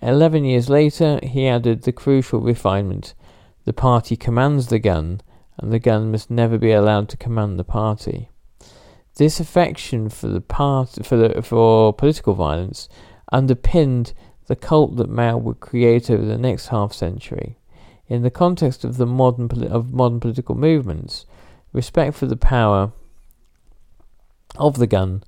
Eleven 0.00 0.44
years 0.44 0.68
later, 0.68 1.20
he 1.22 1.46
added 1.46 1.82
the 1.82 1.92
crucial 1.92 2.40
refinement 2.40 3.14
the 3.64 3.72
party 3.72 4.16
commands 4.16 4.66
the 4.66 4.80
gun, 4.80 5.20
and 5.58 5.72
the 5.72 5.78
gun 5.78 6.10
must 6.10 6.30
never 6.30 6.58
be 6.58 6.72
allowed 6.72 7.08
to 7.10 7.16
command 7.16 7.58
the 7.58 7.64
party. 7.64 8.28
This 9.16 9.40
affection 9.40 10.08
for 10.08 10.28
the 10.28 10.40
part 10.40 11.04
for 11.04 11.16
the 11.16 11.42
for 11.42 11.92
political 11.92 12.34
violence 12.34 12.88
underpinned 13.30 14.14
the 14.46 14.56
cult 14.56 14.96
that 14.96 15.10
Mao 15.10 15.36
would 15.36 15.60
create 15.60 16.10
over 16.10 16.24
the 16.24 16.38
next 16.38 16.68
half 16.68 16.92
century. 16.92 17.58
In 18.08 18.22
the 18.22 18.30
context 18.30 18.84
of 18.84 18.96
the 18.96 19.06
modern 19.06 19.50
of 19.70 19.92
modern 19.92 20.18
political 20.18 20.54
movements, 20.54 21.26
respect 21.72 22.16
for 22.16 22.26
the 22.26 22.36
power 22.36 22.92
of 24.56 24.78
the 24.78 24.86
gun 24.86 25.22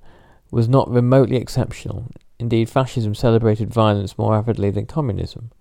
was 0.51 0.67
not 0.67 0.89
remotely 0.89 1.37
exceptional. 1.37 2.11
Indeed, 2.39 2.69
fascism 2.69 3.15
celebrated 3.15 3.73
violence 3.73 4.17
more 4.17 4.33
rapidly 4.33 4.71
than 4.71 4.85
communism. 4.85 5.51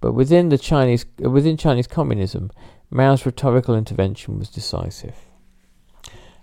But 0.00 0.12
within 0.12 0.48
the 0.48 0.58
Chinese 0.58 1.04
within 1.18 1.56
Chinese 1.56 1.86
communism, 1.86 2.50
Mao's 2.90 3.26
rhetorical 3.26 3.74
intervention 3.74 4.38
was 4.38 4.48
decisive. 4.48 5.27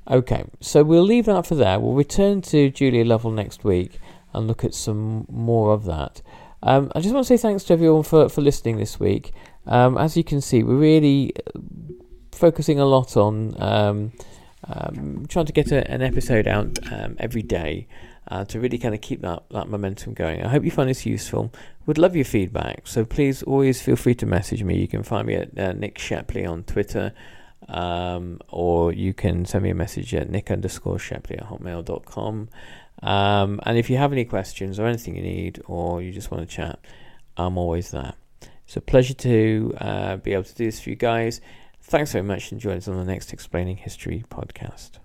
Okay, 0.09 0.43
so 0.59 0.83
we'll 0.83 1.03
leave 1.03 1.25
that 1.25 1.47
for 1.47 1.55
there. 1.55 1.79
We'll 1.79 1.93
return 1.93 2.41
to 2.43 2.69
Julia 2.69 3.03
Lovell 3.03 3.31
next 3.31 3.63
week 3.63 3.99
and 4.33 4.47
look 4.47 4.63
at 4.63 4.75
some 4.75 5.25
more 5.29 5.73
of 5.73 5.85
that. 5.85 6.21
Um, 6.61 6.91
I 6.95 6.99
just 6.99 7.13
want 7.13 7.25
to 7.25 7.37
say 7.37 7.41
thanks 7.41 7.63
to 7.65 7.73
everyone 7.73 8.03
for, 8.03 8.29
for 8.29 8.41
listening 8.41 8.77
this 8.77 8.99
week. 8.99 9.33
Um, 9.65 9.97
as 9.97 10.15
you 10.15 10.23
can 10.23 10.41
see, 10.41 10.61
we're 10.61 10.75
really 10.75 11.33
focusing 12.31 12.79
a 12.79 12.85
lot 12.85 13.17
on 13.17 13.55
um, 13.61 14.11
um, 14.67 15.25
trying 15.27 15.45
to 15.45 15.53
get 15.53 15.71
a, 15.71 15.89
an 15.89 16.01
episode 16.01 16.47
out 16.47 16.77
um, 16.91 17.15
every 17.19 17.41
day 17.41 17.87
uh, 18.27 18.45
to 18.45 18.59
really 18.59 18.77
kind 18.77 18.93
of 18.95 19.01
keep 19.01 19.21
that, 19.21 19.43
that 19.51 19.69
momentum 19.69 20.13
going. 20.13 20.43
I 20.43 20.49
hope 20.49 20.63
you 20.65 20.71
find 20.71 20.89
this 20.89 21.05
useful. 21.05 21.51
Would 21.85 21.97
love 21.97 22.15
your 22.15 22.25
feedback, 22.25 22.87
so 22.87 23.05
please 23.05 23.43
always 23.43 23.81
feel 23.81 23.95
free 23.95 24.15
to 24.15 24.25
message 24.25 24.63
me. 24.63 24.77
You 24.77 24.87
can 24.87 25.03
find 25.03 25.27
me 25.27 25.35
at 25.35 25.57
uh, 25.57 25.73
Nick 25.73 25.97
Shepley 25.97 26.45
on 26.45 26.63
Twitter, 26.63 27.13
um, 27.67 28.39
or 28.49 28.91
you 28.93 29.13
can 29.13 29.45
send 29.45 29.63
me 29.63 29.69
a 29.69 29.75
message 29.75 30.13
at 30.13 30.29
nick 30.29 30.51
underscore 30.51 30.99
shepley 30.99 31.37
at 31.37 31.47
hotmail.com. 31.47 32.49
Um, 33.01 33.59
and 33.63 33.77
if 33.77 33.89
you 33.89 33.97
have 33.97 34.11
any 34.11 34.25
questions 34.25 34.79
or 34.79 34.85
anything 34.85 35.15
you 35.15 35.23
need, 35.23 35.61
or 35.65 36.01
you 36.01 36.11
just 36.11 36.31
want 36.31 36.47
to 36.47 36.55
chat, 36.55 36.79
I'm 37.37 37.57
always 37.57 37.91
there. 37.91 38.13
It's 38.65 38.77
a 38.77 38.81
pleasure 38.81 39.13
to 39.13 39.73
uh, 39.79 40.17
be 40.17 40.33
able 40.33 40.43
to 40.43 40.55
do 40.55 40.65
this 40.65 40.79
for 40.79 40.89
you 40.89 40.95
guys. 40.95 41.41
Thanks 41.81 42.13
very 42.13 42.23
much 42.23 42.51
and 42.51 42.59
join 42.59 42.77
us 42.77 42.87
on 42.87 42.97
the 42.97 43.03
next 43.03 43.31
Explaining 43.31 43.77
History 43.77 44.23
podcast. 44.29 45.04